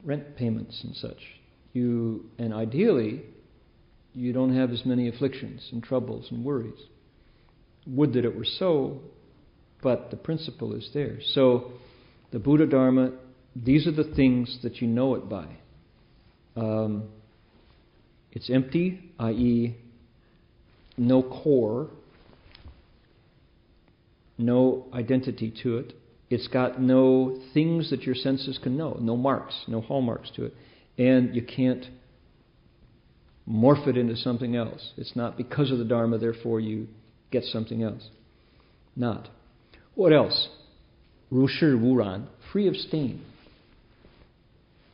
[0.03, 1.19] rent payments and such.
[1.73, 3.21] You and ideally,
[4.13, 6.79] you don't have as many afflictions and troubles and worries.
[7.85, 9.01] Would that it were so,
[9.81, 11.19] but the principle is there.
[11.33, 11.71] So,
[12.31, 13.11] the Buddha Dharma,
[13.55, 15.47] these are the things that you know it by.
[16.55, 17.09] Um,
[18.31, 19.77] it's empty, i.e.,
[20.97, 21.89] no core,
[24.37, 25.93] no identity to it.
[26.29, 30.53] It's got no things that your senses can know, no marks, no hallmarks to it.
[30.97, 31.85] And you can't
[33.49, 34.91] morph it into something else.
[34.97, 36.87] It's not because of the Dharma, therefore you
[37.31, 38.09] get something else.
[38.95, 39.29] Not.
[39.97, 40.49] What else?
[41.31, 43.25] Ru Wuran, free of stain.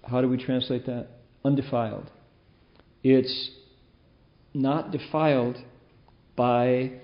[0.02, 1.08] How do we translate that?
[1.44, 2.10] Undefiled.
[3.04, 3.50] It's
[4.54, 5.58] not defiled
[6.38, 7.02] by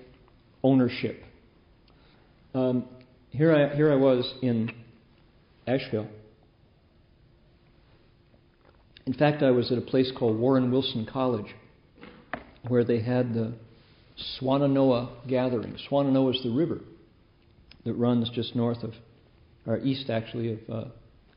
[0.64, 1.22] ownership.
[2.54, 2.86] Um,
[3.28, 4.70] here I, here I was in
[5.66, 6.08] Asheville.
[9.04, 11.54] In fact, I was at a place called Warren Wilson College
[12.66, 13.52] where they had the
[14.40, 15.76] Swannanoa gathering.
[15.90, 16.80] Swannanoa is the river
[17.84, 18.94] that runs just north of,
[19.66, 20.84] or east actually, of uh,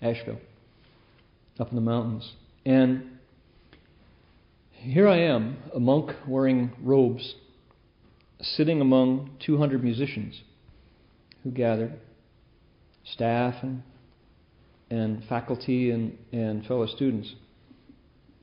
[0.01, 0.39] Asheville,
[1.59, 2.33] up in the mountains.
[2.65, 3.17] And
[4.71, 7.35] here I am, a monk wearing robes,
[8.41, 10.41] sitting among 200 musicians
[11.43, 11.99] who gathered,
[13.05, 13.81] staff and,
[14.89, 17.33] and faculty and, and fellow students.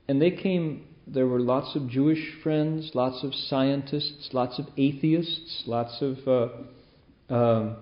[0.07, 5.63] And they came, there were lots of Jewish friends, lots of scientists, lots of atheists,
[5.65, 7.77] lots of uh, um,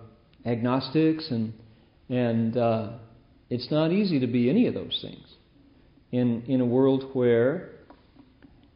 [0.45, 1.53] agnostics, and,
[2.09, 2.91] and uh,
[3.49, 5.27] it's not easy to be any of those things
[6.11, 7.71] in, in a world where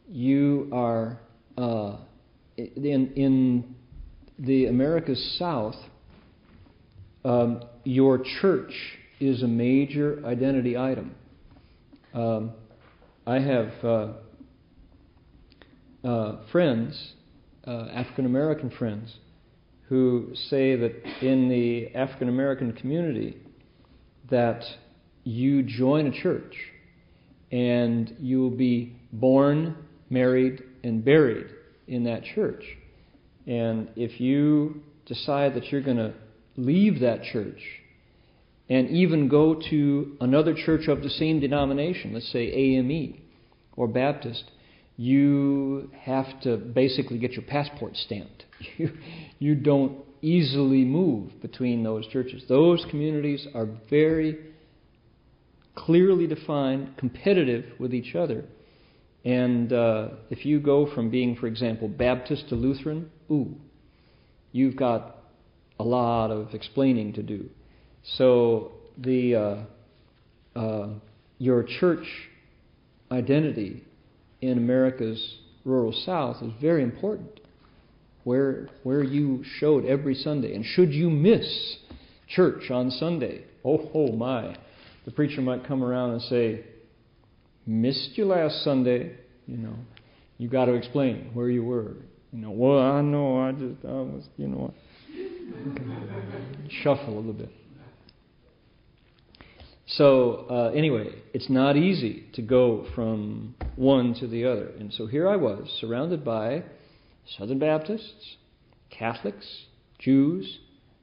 [0.10, 1.20] you are
[1.58, 1.98] uh,
[2.58, 3.76] in, in
[4.40, 5.76] the America's South
[7.26, 8.74] um, your church
[9.20, 11.16] is a major identity item.
[12.14, 12.52] Um,
[13.26, 14.14] I have uh,
[16.04, 17.14] uh, friends,
[17.66, 19.16] uh, African American friends,
[19.90, 23.38] who say that in the African American community
[24.30, 24.64] that
[25.24, 26.56] you join a church
[27.52, 29.76] and you will be born,
[30.10, 31.48] married, and buried
[31.88, 32.64] in that church.
[33.46, 36.14] And if you decide that you're going to
[36.56, 37.62] leave that church
[38.70, 43.22] and even go to another church of the same denomination, let's say AME
[43.76, 44.46] or Baptist,
[44.98, 48.46] you have to basically get your passport stamped.
[48.78, 48.92] You,
[49.40, 52.46] you don't easily move between those churches.
[52.48, 54.40] Those communities are very
[55.76, 58.46] clearly defined, competitive with each other.
[59.26, 63.54] And uh, if you go from being, for example, Baptist to Lutheran, ooh,
[64.54, 65.18] you've got
[65.80, 67.50] a lot of explaining to do.
[68.18, 69.36] So the
[70.56, 70.90] uh, uh,
[71.38, 72.06] your church
[73.12, 73.84] identity
[74.48, 77.40] in America's rural South is very important.
[78.24, 81.78] Where where you showed every Sunday, and should you miss
[82.28, 84.56] church on Sunday, oh oh my,
[85.06, 86.64] the preacher might come around and say,
[87.66, 89.76] "Missed you last Sunday," you know.
[90.38, 91.94] You got to explain where you were.
[92.32, 94.74] You know, well, I know, I just, I was, you know,
[96.82, 97.52] shuffle a little bit.
[99.86, 104.68] So, uh, anyway, it's not easy to go from one to the other.
[104.80, 106.64] And so here I was, surrounded by
[107.38, 108.38] Southern Baptists,
[108.90, 109.46] Catholics,
[110.00, 110.60] Jews,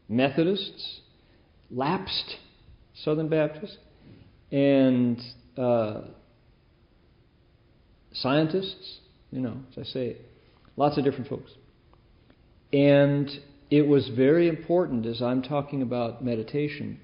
[0.08, 1.00] Methodists,
[1.70, 2.36] lapsed
[3.04, 3.76] Southern Baptists,
[4.50, 5.20] and
[5.56, 6.02] uh,
[8.12, 8.98] scientists,
[9.30, 10.16] you know, as I say,
[10.76, 11.50] lots of different folks.
[12.72, 13.30] And
[13.70, 17.00] it was very important as I'm talking about meditation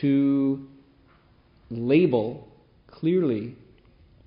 [0.00, 0.67] to
[1.70, 2.48] label
[2.86, 3.56] clearly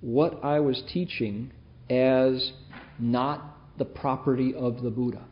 [0.00, 1.52] what I was teaching
[1.90, 2.52] as
[2.98, 5.24] not the property of the Buddha.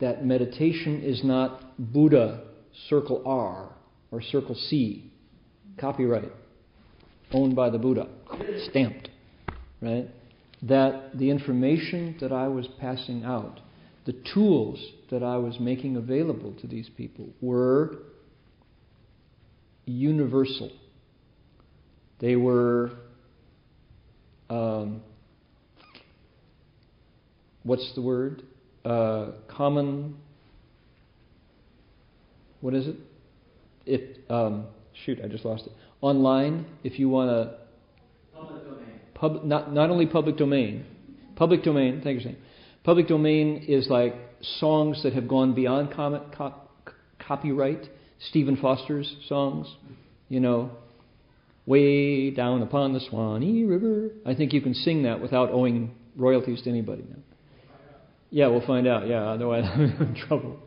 [0.00, 2.44] That meditation is not Buddha
[2.88, 3.70] circle R
[4.10, 5.10] or circle C,
[5.78, 6.32] copyright,
[7.32, 8.08] owned by the Buddha,
[8.68, 9.08] stamped,
[9.80, 10.08] right?
[10.62, 13.60] That the information that I was passing out,
[14.06, 14.78] the tools
[15.10, 17.98] that I was making available to these people were
[19.90, 20.70] universal.
[22.20, 22.92] They were,
[24.48, 25.02] um,
[27.62, 28.42] what's the word?
[28.84, 30.16] Uh, common.
[32.60, 32.96] What is it?
[33.86, 34.66] It um,
[35.04, 35.72] shoot, I just lost it.
[36.00, 37.58] Online, if you want to.
[38.34, 39.00] Public domain.
[39.14, 40.84] Pub, not not only public domain,
[41.36, 42.00] public domain.
[42.02, 42.36] Thank you, Sam.
[42.84, 44.14] Public domain is like
[44.58, 46.54] songs that have gone beyond com- co-
[47.18, 47.88] copyright
[48.28, 49.66] Stephen Foster's songs,
[50.28, 50.70] you know,
[51.66, 54.10] way down upon the Swanee River.
[54.26, 57.16] I think you can sing that without owing royalties to anybody now.
[58.30, 59.08] Yeah, we'll find out.
[59.08, 60.58] Yeah, otherwise I'm in trouble.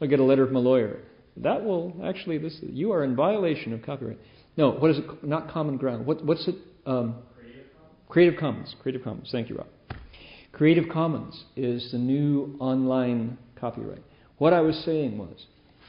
[0.00, 1.00] I'll get a letter from a lawyer.
[1.36, 4.18] That will actually this you are in violation of copyright.
[4.56, 5.24] No, what is it?
[5.24, 6.06] Not common ground.
[6.06, 6.56] What, what's it?
[6.84, 7.16] Um,
[8.08, 8.74] Creative Commons.
[8.82, 9.28] Creative Commons.
[9.30, 9.66] Thank you, Rob.
[10.52, 14.02] Creative Commons is the new online copyright.
[14.38, 15.46] What I was saying was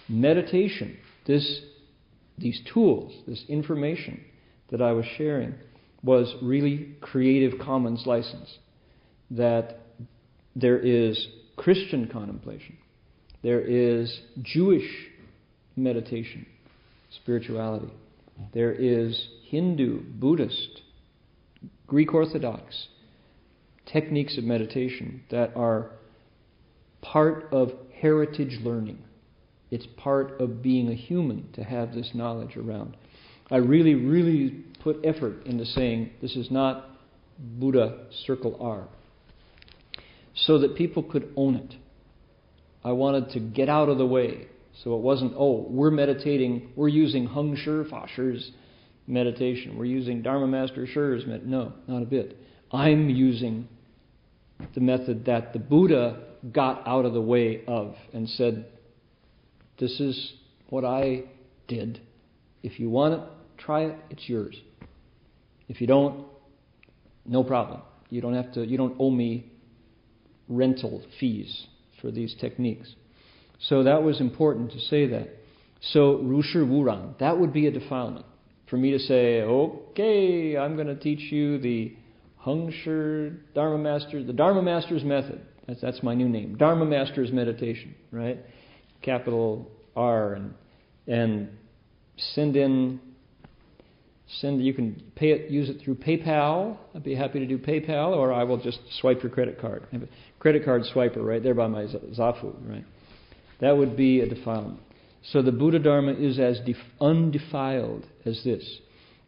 [0.10, 1.62] meditation, this,
[2.38, 4.24] these tools, this information
[4.72, 5.53] that I was sharing,
[6.03, 8.57] was really Creative Commons license.
[9.32, 9.80] That
[10.55, 12.78] there is Christian contemplation,
[13.43, 14.89] there is Jewish
[15.76, 16.45] meditation,
[17.22, 17.93] spirituality,
[18.53, 20.82] there is Hindu, Buddhist,
[21.88, 22.88] Greek Orthodox
[23.91, 25.91] techniques of meditation that are
[27.01, 28.99] part of heritage learning.
[29.72, 32.97] It's part of being a human to have this knowledge around.
[33.51, 36.86] I really, really put effort into saying this is not
[37.38, 38.88] Buddha circle R,
[40.34, 41.76] so that people could own it.
[42.84, 44.47] I wanted to get out of the way,
[44.84, 48.51] so it wasn't, oh, we're meditating, we're using Heng Sure Fashi's
[49.07, 51.47] meditation, we're using Dharma Master Shi's med.
[51.47, 52.38] No, not a bit.
[52.72, 53.67] I'm using
[54.76, 58.65] the method that the Buddha got out of the way of and said,
[59.80, 60.34] this is
[60.69, 61.23] what I
[61.67, 62.01] did.
[62.63, 63.21] If you want it,
[63.57, 64.55] try it, it's yours.
[65.67, 66.25] If you don't,
[67.25, 67.82] no problem.
[68.09, 69.51] You don't have to you don't owe me
[70.47, 71.67] rental fees
[72.01, 72.93] for these techniques.
[73.59, 75.30] So that was important to say that.
[75.82, 78.25] So Rushi Wuran, that would be a defilement.
[78.69, 81.93] For me to say, okay, I'm going to teach you the
[82.43, 85.41] Heng Sure Dharma Master, the Dharma Master's method.
[85.67, 86.55] That's, that's my new name.
[86.55, 88.39] Dharma Master's meditation, right?
[89.02, 90.54] Capital R and
[91.08, 91.50] and
[92.18, 93.00] send in
[94.39, 96.78] send you can pay it use it through PayPal.
[96.95, 99.88] I'd be happy to do PayPal or I will just swipe your credit card.
[100.39, 102.86] Credit card swiper right there by my Zafu, right?
[103.60, 104.80] That would be a defilement.
[105.32, 108.80] So the Buddha Dharma is as def- undefiled as this.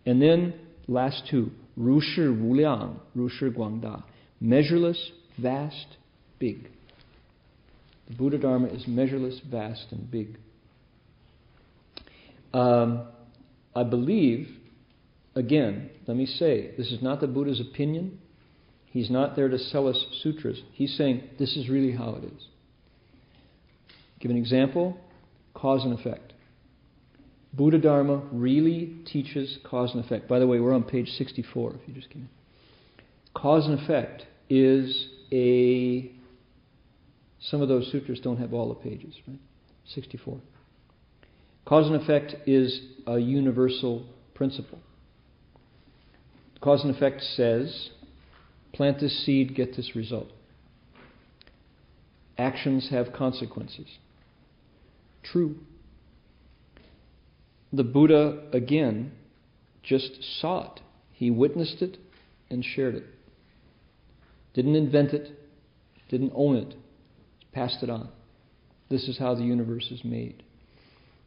[0.06, 0.54] And then
[0.88, 4.04] last two, Rushi Wuliang, Rushi Guangda.
[4.40, 5.98] Measureless, vast,
[6.40, 6.70] big.
[8.18, 10.38] Buddha Dharma is measureless, vast, and big.
[12.54, 13.08] Um,
[13.76, 14.50] I believe,
[15.36, 18.20] again, let me say, this is not the Buddha's opinion.
[18.86, 20.62] He's not there to sell us sutras.
[20.74, 22.48] He's saying this is really how it is.
[24.20, 24.98] Give an example
[25.54, 26.34] cause and effect.
[27.54, 30.28] Buddha Dharma really teaches cause and effect.
[30.28, 32.30] By the way, we're on page 64 if you just came in.
[33.34, 36.12] Cause and effect is a
[37.42, 39.40] Some of those sutras don't have all the pages, right?
[39.88, 40.40] 64.
[41.66, 44.80] Cause and effect is a universal principle.
[46.60, 47.90] Cause and effect says
[48.74, 50.28] plant this seed, get this result.
[52.38, 53.88] Actions have consequences.
[55.24, 55.58] True.
[57.74, 59.12] The Buddha, again,
[59.84, 60.82] just saw it.
[61.12, 61.98] He witnessed it
[62.50, 63.04] and shared it.
[64.54, 65.32] Didn't invent it,
[66.10, 66.76] didn't own it,
[67.52, 68.10] passed it on.
[68.90, 70.44] This is how the universe is made.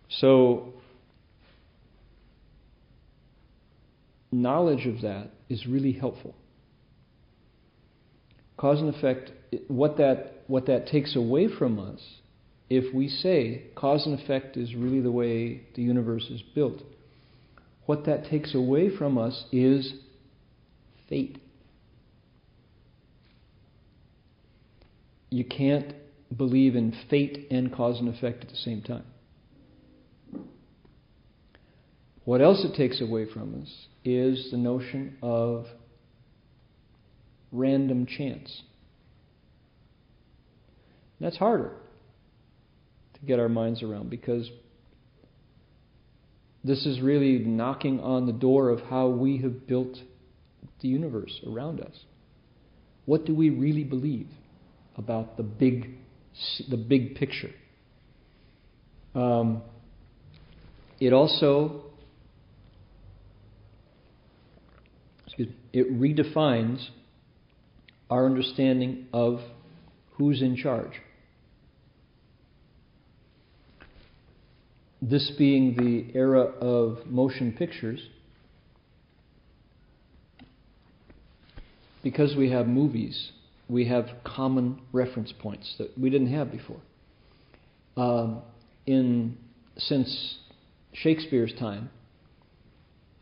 [0.08, 0.74] So,
[4.30, 6.34] knowledge of that is really helpful.
[8.56, 9.32] Cause and effect,
[9.68, 12.00] what that, what that takes away from us,
[12.70, 16.82] if we say cause and effect is really the way the universe is built,
[17.86, 19.94] what that takes away from us is
[21.08, 21.38] fate.
[25.30, 25.92] You can't
[26.36, 29.04] believe in fate and cause and effect at the same time.
[32.24, 35.66] What else it takes away from us is the notion of
[37.52, 38.62] random chance.
[41.20, 41.72] That's harder
[43.14, 44.50] to get our minds around because
[46.64, 49.98] this is really knocking on the door of how we have built
[50.80, 51.94] the universe around us.
[53.04, 54.28] What do we really believe
[54.96, 55.90] about the big,
[56.68, 57.52] the big picture?
[59.14, 59.62] Um,
[61.00, 61.84] it also
[65.26, 66.88] excuse me, it redefines
[68.10, 69.40] our understanding of
[70.12, 70.92] who's in charge.
[75.02, 78.00] This being the era of motion pictures,
[82.02, 83.32] because we have movies,
[83.68, 86.80] we have common reference points that we didn't have before.
[87.96, 88.42] Um,
[88.86, 89.36] in
[89.76, 90.38] since
[90.92, 91.90] Shakespeare's time,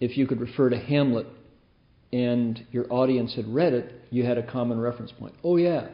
[0.01, 1.27] if you could refer to Hamlet
[2.13, 5.35] and your audience had read it, you had a common reference point.
[5.43, 5.89] Oh, yeah,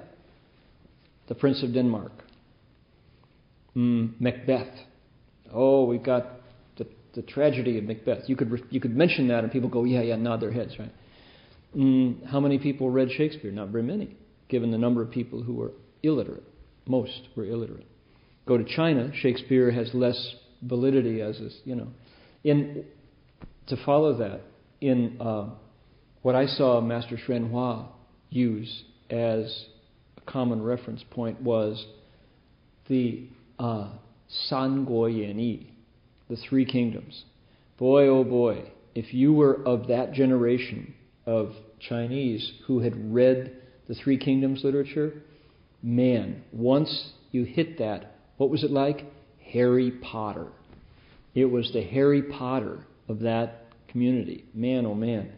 [1.28, 2.12] The Prince of Denmark,
[3.76, 4.74] mm, Macbeth.
[5.52, 6.26] Oh, we've got
[6.76, 8.28] the, the tragedy of Macbeth.
[8.28, 10.92] You could, you could mention that, and people go, yeah, yeah, nod their heads, right?
[11.76, 13.52] Mm, how many people read Shakespeare?
[13.52, 14.16] Not very many,
[14.48, 15.72] given the number of people who were
[16.02, 16.44] illiterate.
[16.86, 17.86] Most were illiterate.
[18.46, 21.88] Go to China, Shakespeare has less validity as is, you know.
[22.44, 22.84] In
[23.66, 24.40] to follow that,
[24.80, 25.50] in uh,
[26.22, 27.88] what I saw Master Hsuan Hua
[28.30, 29.66] use as
[30.16, 31.84] a common reference point was
[32.88, 33.26] the
[33.58, 33.90] uh,
[34.28, 35.70] San Guo Yi,
[36.30, 37.24] the Three Kingdoms.
[37.78, 40.94] Boy, oh boy, if you were of that generation
[41.26, 43.54] of Chinese who had read
[43.88, 45.22] the Three Kingdoms literature,
[45.82, 49.04] man, once you hit that, what was it like?
[49.52, 50.48] Harry Potter.
[51.34, 54.44] It was the Harry Potter of that community.
[54.54, 55.32] Man, oh man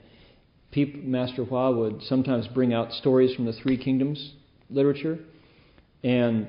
[0.70, 4.34] people, Master Hua would sometimes bring out stories from the Three Kingdoms
[4.68, 5.18] literature,
[6.05, 6.48] and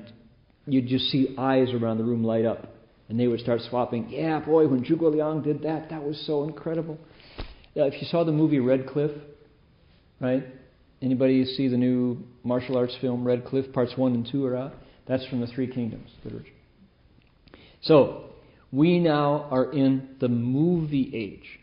[0.66, 2.68] you'd just see eyes around the room light up,
[3.08, 4.08] and they would start swapping.
[4.08, 6.98] Yeah, boy, when Zhuge Liang did that, that was so incredible.
[7.74, 9.10] Yeah, if you saw the movie Red Cliff,
[10.20, 10.44] right?
[11.02, 13.72] Anybody see the new martial arts film Red Cliff?
[13.72, 14.74] Parts one and two are out.
[15.08, 16.52] That's from the Three Kingdoms literature.
[17.82, 18.30] So
[18.70, 21.58] we now are in the movie age,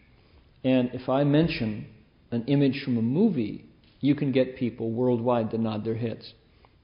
[0.65, 1.87] and if I mention
[2.31, 3.65] an image from a movie,
[4.01, 6.33] you can get people worldwide to nod their heads.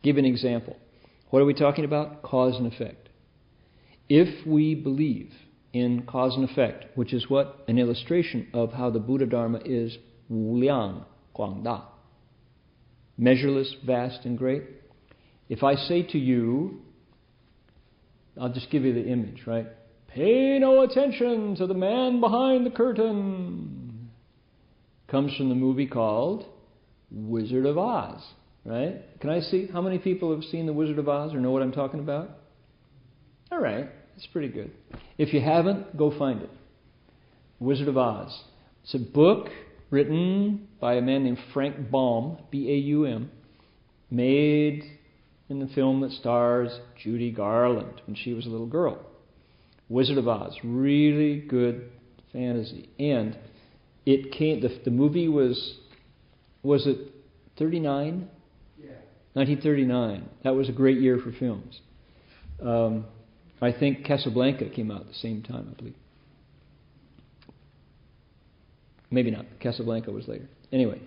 [0.01, 0.77] Give an example.
[1.29, 2.23] What are we talking about?
[2.23, 3.09] Cause and effect.
[4.07, 5.33] If we believe
[5.73, 9.97] in cause and effect, which is what an illustration of how the Buddha Dharma is
[10.29, 11.03] Wu Liang
[11.35, 11.81] Guang Da,
[13.17, 14.63] measureless, vast, and great.
[15.49, 16.81] If I say to you,
[18.39, 19.67] I'll just give you the image, right?
[20.07, 24.09] Pay no attention to the man behind the curtain
[25.07, 26.45] comes from the movie called
[27.11, 28.21] Wizard of Oz,
[28.65, 29.01] right?
[29.19, 31.61] Can I see how many people have seen The Wizard of Oz or know what
[31.61, 32.29] I'm talking about?
[33.51, 34.71] All right, it's pretty good.
[35.17, 36.49] If you haven't, go find it.
[37.59, 38.43] Wizard of Oz.
[38.83, 39.47] It's a book
[39.95, 43.31] written by a man named Frank Baum, B A U M,
[44.11, 44.83] made
[45.47, 46.69] in the film that stars
[47.01, 48.99] Judy Garland when she was a little girl.
[49.87, 51.89] Wizard of Oz, really good
[52.33, 52.89] fantasy.
[52.99, 53.37] And
[54.05, 54.59] it came.
[54.59, 55.77] The, the movie was
[56.61, 56.97] was it
[57.57, 58.27] 39?
[58.77, 58.89] Yeah.
[59.33, 60.29] 1939.
[60.43, 61.79] That was a great year for films.
[62.61, 63.05] Um,
[63.61, 65.95] I think Casablanca came out at the same time, I believe.
[69.11, 69.45] Maybe not.
[69.59, 70.47] Casablanca was later.
[70.71, 71.01] Anyway,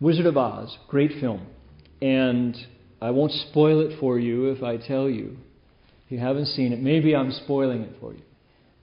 [0.00, 1.46] Wizard of Oz, great film.
[2.02, 2.56] And
[3.00, 5.36] I won't spoil it for you if I tell you.
[6.06, 8.22] If you haven't seen it, maybe I'm spoiling it for you.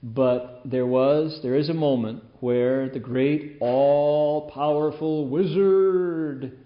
[0.02, 6.58] But there was, there is a moment where the great, all powerful wizard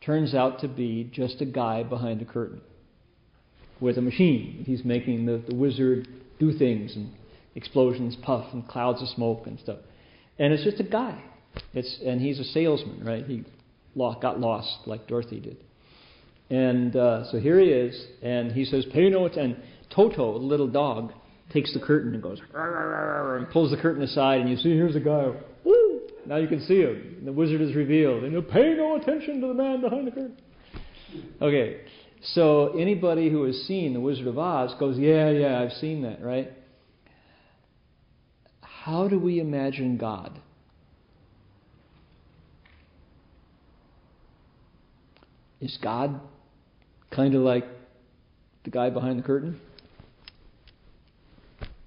[0.00, 2.62] turns out to be just a guy behind a curtain
[3.80, 4.62] with a machine.
[4.66, 6.08] He's making the, the wizard
[6.38, 7.12] do things and
[7.54, 9.78] explosions puff and clouds of smoke and stuff.
[10.38, 11.22] And it's just a guy.
[11.74, 13.24] It's, and he's a salesman, right?
[13.24, 13.44] He
[13.96, 15.56] got lost like Dorothy did.
[16.50, 19.62] And uh, so here he is, and he says, Pay no attention.
[19.94, 21.12] Toto, the little dog,
[21.52, 25.00] takes the curtain and goes, and pulls the curtain aside, and you see, here's a
[25.00, 25.30] guy.
[25.64, 26.00] Woo!
[26.26, 27.22] Now you can see him.
[27.24, 28.24] The wizard is revealed.
[28.24, 30.36] And you pay no attention to the man behind the curtain.
[31.40, 31.80] Okay,
[32.22, 36.22] so anybody who has seen The Wizard of Oz goes, Yeah, yeah, I've seen that,
[36.22, 36.52] right?
[38.84, 40.40] How do we imagine God?
[45.60, 46.20] Is God
[47.12, 47.64] kind of like
[48.64, 49.60] the guy behind the curtain?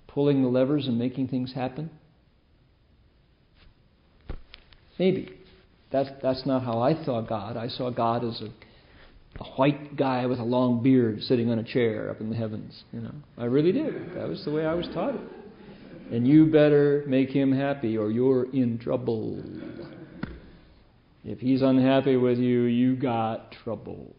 [0.07, 1.89] Pulling the levers and making things happen?
[4.97, 5.33] Maybe.
[5.91, 7.57] That's, that's not how I saw God.
[7.57, 11.63] I saw God as a, a white guy with a long beard sitting on a
[11.63, 12.85] chair up in the heavens.
[12.93, 14.15] You know, I really did.
[14.15, 15.44] That was the way I was taught it.
[16.11, 19.43] And you better make him happy or you're in trouble.
[21.23, 24.15] If he's unhappy with you, you got trouble.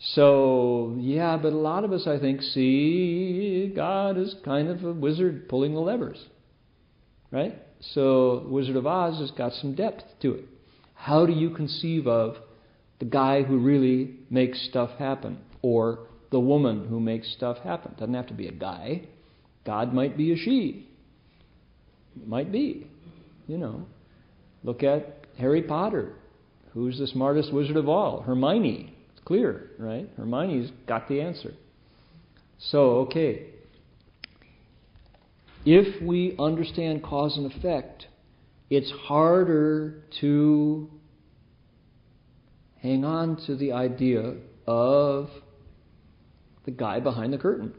[0.00, 4.92] So, yeah, but a lot of us, I think, see God as kind of a
[4.92, 6.18] wizard pulling the levers.
[7.30, 7.56] Right?
[7.80, 10.44] So, Wizard of Oz has got some depth to it.
[10.94, 12.36] How do you conceive of
[12.98, 15.38] the guy who really makes stuff happen?
[15.62, 17.94] Or the woman who makes stuff happen?
[17.98, 19.02] Doesn't have to be a guy.
[19.64, 20.88] God might be a she.
[22.26, 22.86] Might be.
[23.46, 23.86] You know.
[24.64, 26.12] Look at Harry Potter.
[26.72, 28.22] Who's the smartest wizard of all?
[28.22, 28.94] Hermione.
[29.12, 30.08] It's clear, right?
[30.16, 31.54] Hermione's got the answer.
[32.58, 33.46] So, okay.
[35.64, 38.06] If we understand cause and effect,
[38.70, 40.88] it's harder to
[42.80, 45.28] hang on to the idea of
[46.64, 47.74] the guy behind the curtain.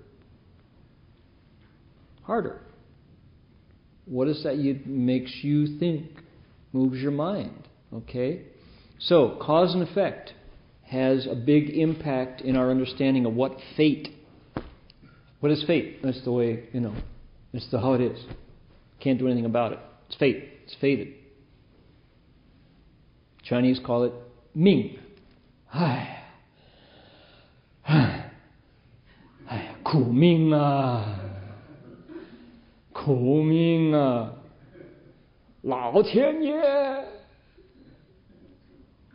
[2.31, 2.61] Harder.
[4.05, 6.05] What is that you, makes you think,
[6.71, 7.67] moves your mind?
[7.93, 8.43] Okay?
[8.99, 10.31] So, cause and effect
[10.83, 14.15] has a big impact in our understanding of what fate.
[15.41, 15.97] What is fate?
[16.03, 16.95] That's the way, you know,
[17.51, 18.17] it's the how it is.
[19.01, 19.79] Can't do anything about it.
[20.07, 20.47] It's fate.
[20.63, 21.09] It's fated.
[23.43, 24.13] Chinese call it
[24.55, 24.99] Ming.
[29.83, 31.20] Ku Ming ah.
[33.00, 34.32] Ku Ming ah.
[35.62, 37.04] Lao Tian Ye.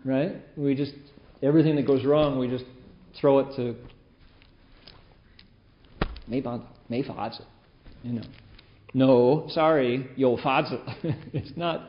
[0.03, 0.35] Right?
[0.57, 0.93] We just,
[1.41, 2.65] everything that goes wrong, we just
[3.19, 3.75] throw it to
[6.25, 7.43] 没办法，没法子。
[8.03, 8.23] you know.
[8.93, 10.79] No, sorry, 有法子.
[11.33, 11.81] it's not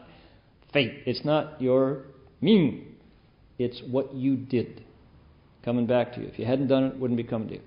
[0.73, 1.03] fate.
[1.07, 2.07] It's not your
[2.41, 2.85] Ming.
[3.59, 4.83] It's what you did
[5.65, 6.27] coming back to you.
[6.27, 7.61] If you hadn't done it, it wouldn't be coming to you.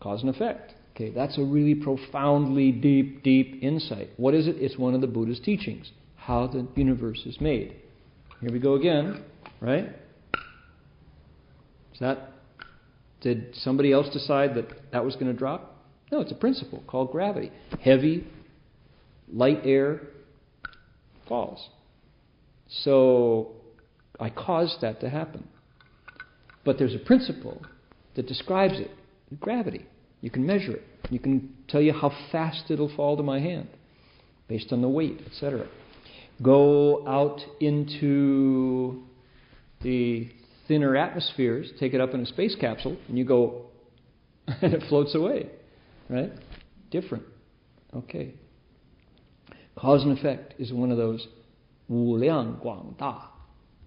[0.00, 0.74] Cause and effect.
[0.97, 4.09] Okay, that's a really profoundly deep, deep insight.
[4.17, 4.55] What is it?
[4.57, 5.91] It's one of the Buddha's teachings.
[6.15, 7.75] How the universe is made.
[8.41, 9.23] Here we go again,
[9.61, 9.89] right?
[11.93, 12.31] Is that
[13.21, 15.75] did somebody else decide that that was going to drop?
[16.11, 17.51] No, it's a principle called gravity.
[17.79, 18.25] Heavy,
[19.31, 20.01] light air
[21.29, 21.69] falls.
[22.69, 23.51] So
[24.19, 25.47] I caused that to happen.
[26.65, 27.61] But there's a principle
[28.15, 28.89] that describes it
[29.39, 29.85] gravity.
[30.21, 30.83] You can measure it.
[31.09, 33.69] You can tell you how fast it'll fall to my hand
[34.47, 35.67] based on the weight, etc.
[36.41, 39.03] Go out into
[39.81, 40.29] the
[40.67, 43.65] thinner atmospheres, take it up in a space capsule, and you go,
[44.47, 45.49] and it floats away.
[46.09, 46.31] Right?
[46.91, 47.23] Different.
[47.93, 48.33] Okay.
[49.77, 51.27] Cause and effect is one of those
[51.87, 53.27] wu liang guang da,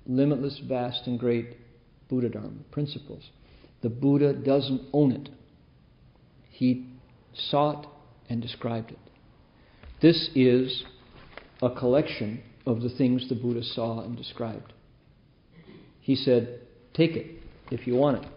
[0.06, 1.56] limitless, vast, and great
[2.08, 3.30] Buddha Dharma principles.
[3.82, 5.28] The Buddha doesn't own it.
[6.60, 6.86] He
[7.32, 7.86] sought
[8.28, 8.98] and described it.
[10.02, 10.84] This is
[11.62, 14.74] a collection of the things the Buddha saw and described.
[16.00, 16.60] He said,
[16.92, 18.28] Take it if you want it.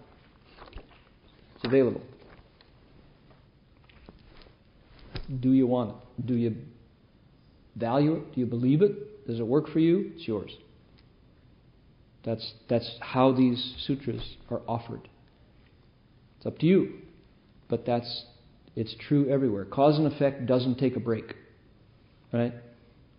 [1.55, 2.01] It's available.
[5.41, 6.25] Do you want it?
[6.25, 6.55] Do you
[7.75, 8.35] value it?
[8.35, 9.27] Do you believe it?
[9.27, 10.13] Does it work for you?
[10.15, 10.55] It's yours.
[12.23, 15.09] That's, that's how these sutras are offered.
[16.37, 17.02] It's up to you.
[17.73, 18.25] But that's
[18.75, 19.65] it's true everywhere.
[19.65, 21.33] Cause and effect doesn't take a break.
[22.31, 22.53] Right?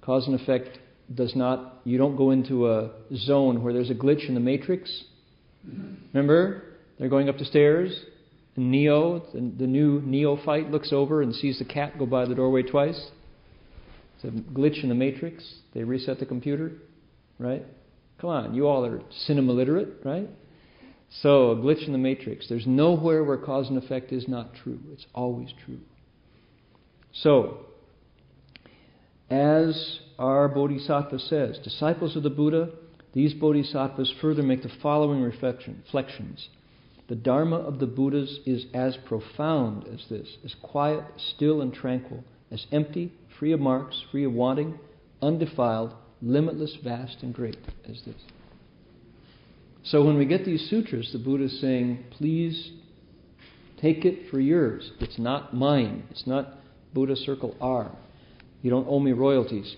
[0.00, 0.78] Cause and effect
[1.12, 5.04] does not you don't go into a zone where there's a glitch in the matrix
[6.12, 6.62] Remember?
[6.98, 8.04] They're going up the stairs.
[8.56, 12.34] And Neo, the, the new neophyte, looks over and sees the cat go by the
[12.34, 13.10] doorway twice.
[14.16, 15.44] It's a glitch in the matrix.
[15.74, 16.72] They reset the computer,
[17.38, 17.64] right?
[18.20, 20.28] Come on, you all are cinema literate, right?
[21.10, 22.48] So, a glitch in the matrix.
[22.48, 24.80] There's nowhere where cause and effect is not true.
[24.92, 25.80] It's always true.
[27.12, 27.66] So,
[29.30, 32.70] as our Bodhisattva says, disciples of the Buddha,
[33.12, 36.48] these Bodhisattvas further make the following reflections.
[37.06, 42.24] The Dharma of the Buddhas is as profound as this, as quiet, still, and tranquil,
[42.50, 44.78] as empty, free of marks, free of wanting,
[45.22, 47.58] undefiled, limitless, vast, and great
[47.88, 48.16] as this.
[49.84, 52.72] So when we get these sutras, the Buddha is saying, please
[53.80, 54.92] take it for yours.
[54.98, 56.04] It's not mine.
[56.10, 56.54] It's not
[56.94, 57.94] Buddha Circle R.
[58.62, 59.76] You don't owe me royalties.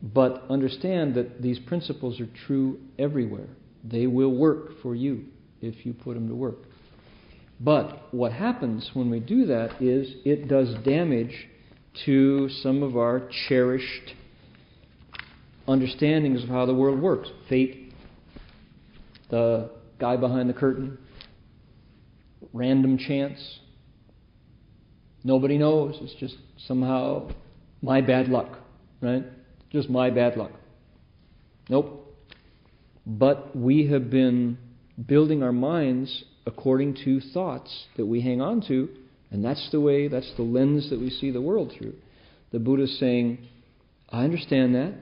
[0.00, 3.48] But understand that these principles are true everywhere.
[3.82, 5.24] They will work for you
[5.60, 6.58] if you put them to work.
[7.58, 11.48] But what happens when we do that is it does damage
[12.04, 14.14] to some of our cherished
[15.68, 17.28] understandings of how the world works.
[17.48, 17.81] Fate,
[19.32, 20.98] the guy behind the curtain,
[22.52, 23.40] random chance.
[25.24, 25.96] Nobody knows.
[26.02, 26.36] It's just
[26.66, 27.30] somehow
[27.80, 28.58] my bad luck,
[29.00, 29.24] right?
[29.70, 30.52] Just my bad luck.
[31.70, 32.14] Nope.
[33.06, 34.58] But we have been
[35.06, 38.90] building our minds according to thoughts that we hang on to,
[39.30, 41.94] and that's the way, that's the lens that we see the world through.
[42.50, 43.48] The Buddha's saying,
[44.10, 44.92] I understand that.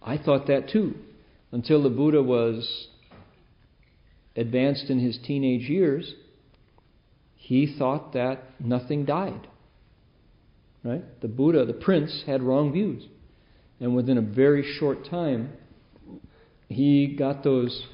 [0.00, 0.94] I thought that too.
[1.50, 2.88] Until the Buddha was
[4.36, 6.14] advanced in his teenage years,
[7.36, 9.48] he thought that nothing died.
[10.84, 11.04] Right?
[11.20, 13.04] The Buddha, the prince, had wrong views.
[13.80, 15.52] And within a very short time,
[16.68, 17.86] he got those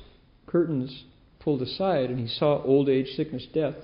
[0.46, 1.04] curtains
[1.40, 3.74] pulled aside and he saw old age, sickness, death,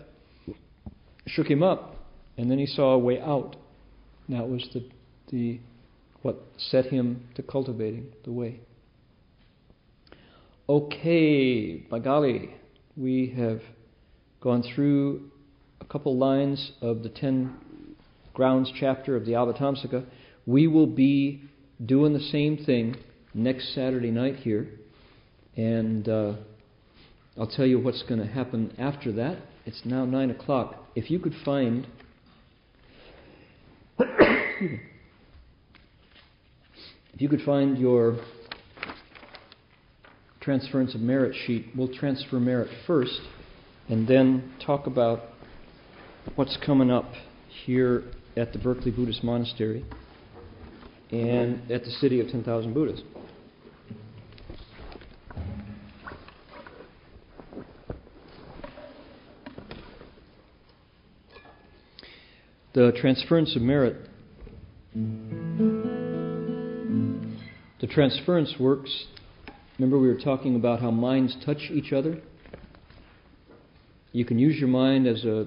[1.27, 1.97] shook him up,
[2.37, 3.57] and then he saw a way out.
[4.29, 4.89] And That was the,
[5.31, 5.61] the
[6.23, 8.61] what set him to cultivating the way.
[10.67, 12.49] Okay, Bagali,
[12.97, 13.61] we have
[14.41, 15.31] gone through
[15.83, 17.55] a couple lines of the ten
[18.33, 20.07] grounds chapter of the Avatamsaka.
[20.47, 21.43] We will be
[21.85, 22.97] doing the same thing
[23.35, 24.71] next Saturday night here,
[25.55, 26.33] and uh,
[27.39, 29.37] I'll tell you what's going to happen after that.
[29.67, 30.77] It's now nine o'clock.
[30.95, 31.87] If you could find.
[37.17, 38.19] If you could find your
[40.45, 43.19] transference of merit sheet, we'll transfer merit first
[43.89, 45.21] and then talk about
[46.35, 47.11] what's coming up
[47.65, 48.05] here
[48.37, 49.85] at the Berkeley Buddhist Monastery
[51.11, 53.03] and at the City of 10,000 Buddhas.
[62.75, 63.97] The transference of merit
[67.81, 69.07] the transference works.
[69.79, 72.21] Remember, we were talking about how minds touch each other?
[74.13, 75.47] You can use your mind as a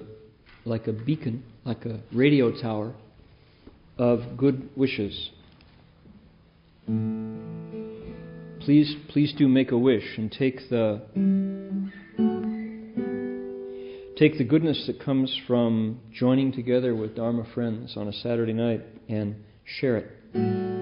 [0.66, 2.94] like a beacon, like a radio tower
[3.96, 5.30] of good wishes.
[8.60, 11.00] Please, please do make a wish and take the
[14.18, 18.82] take the goodness that comes from joining together with Dharma friends on a Saturday night
[19.08, 20.77] and share it.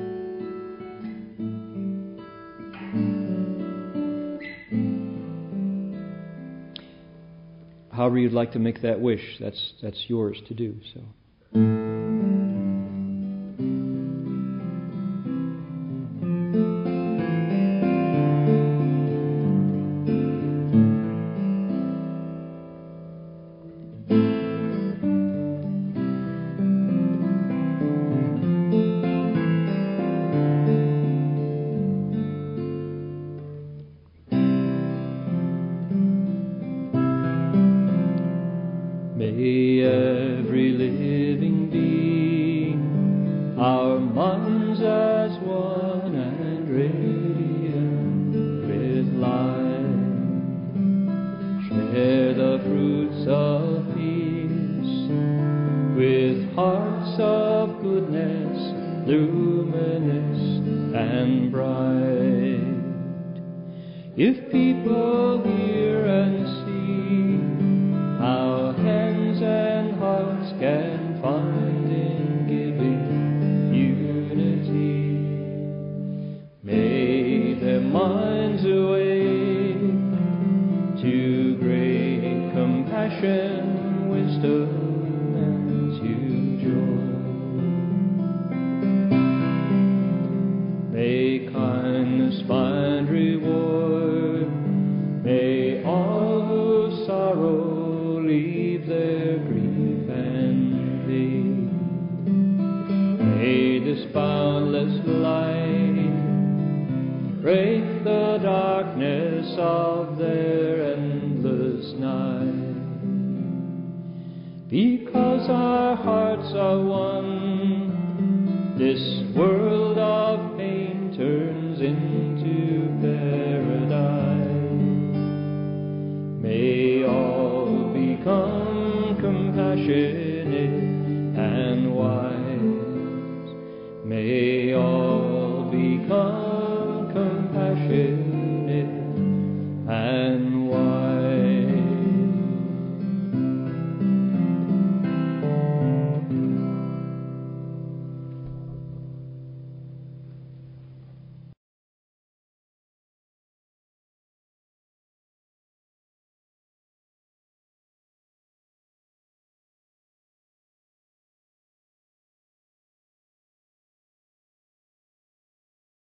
[8.06, 10.76] However you'd like to make that wish, that's, that's yours to do.
[10.94, 11.00] So.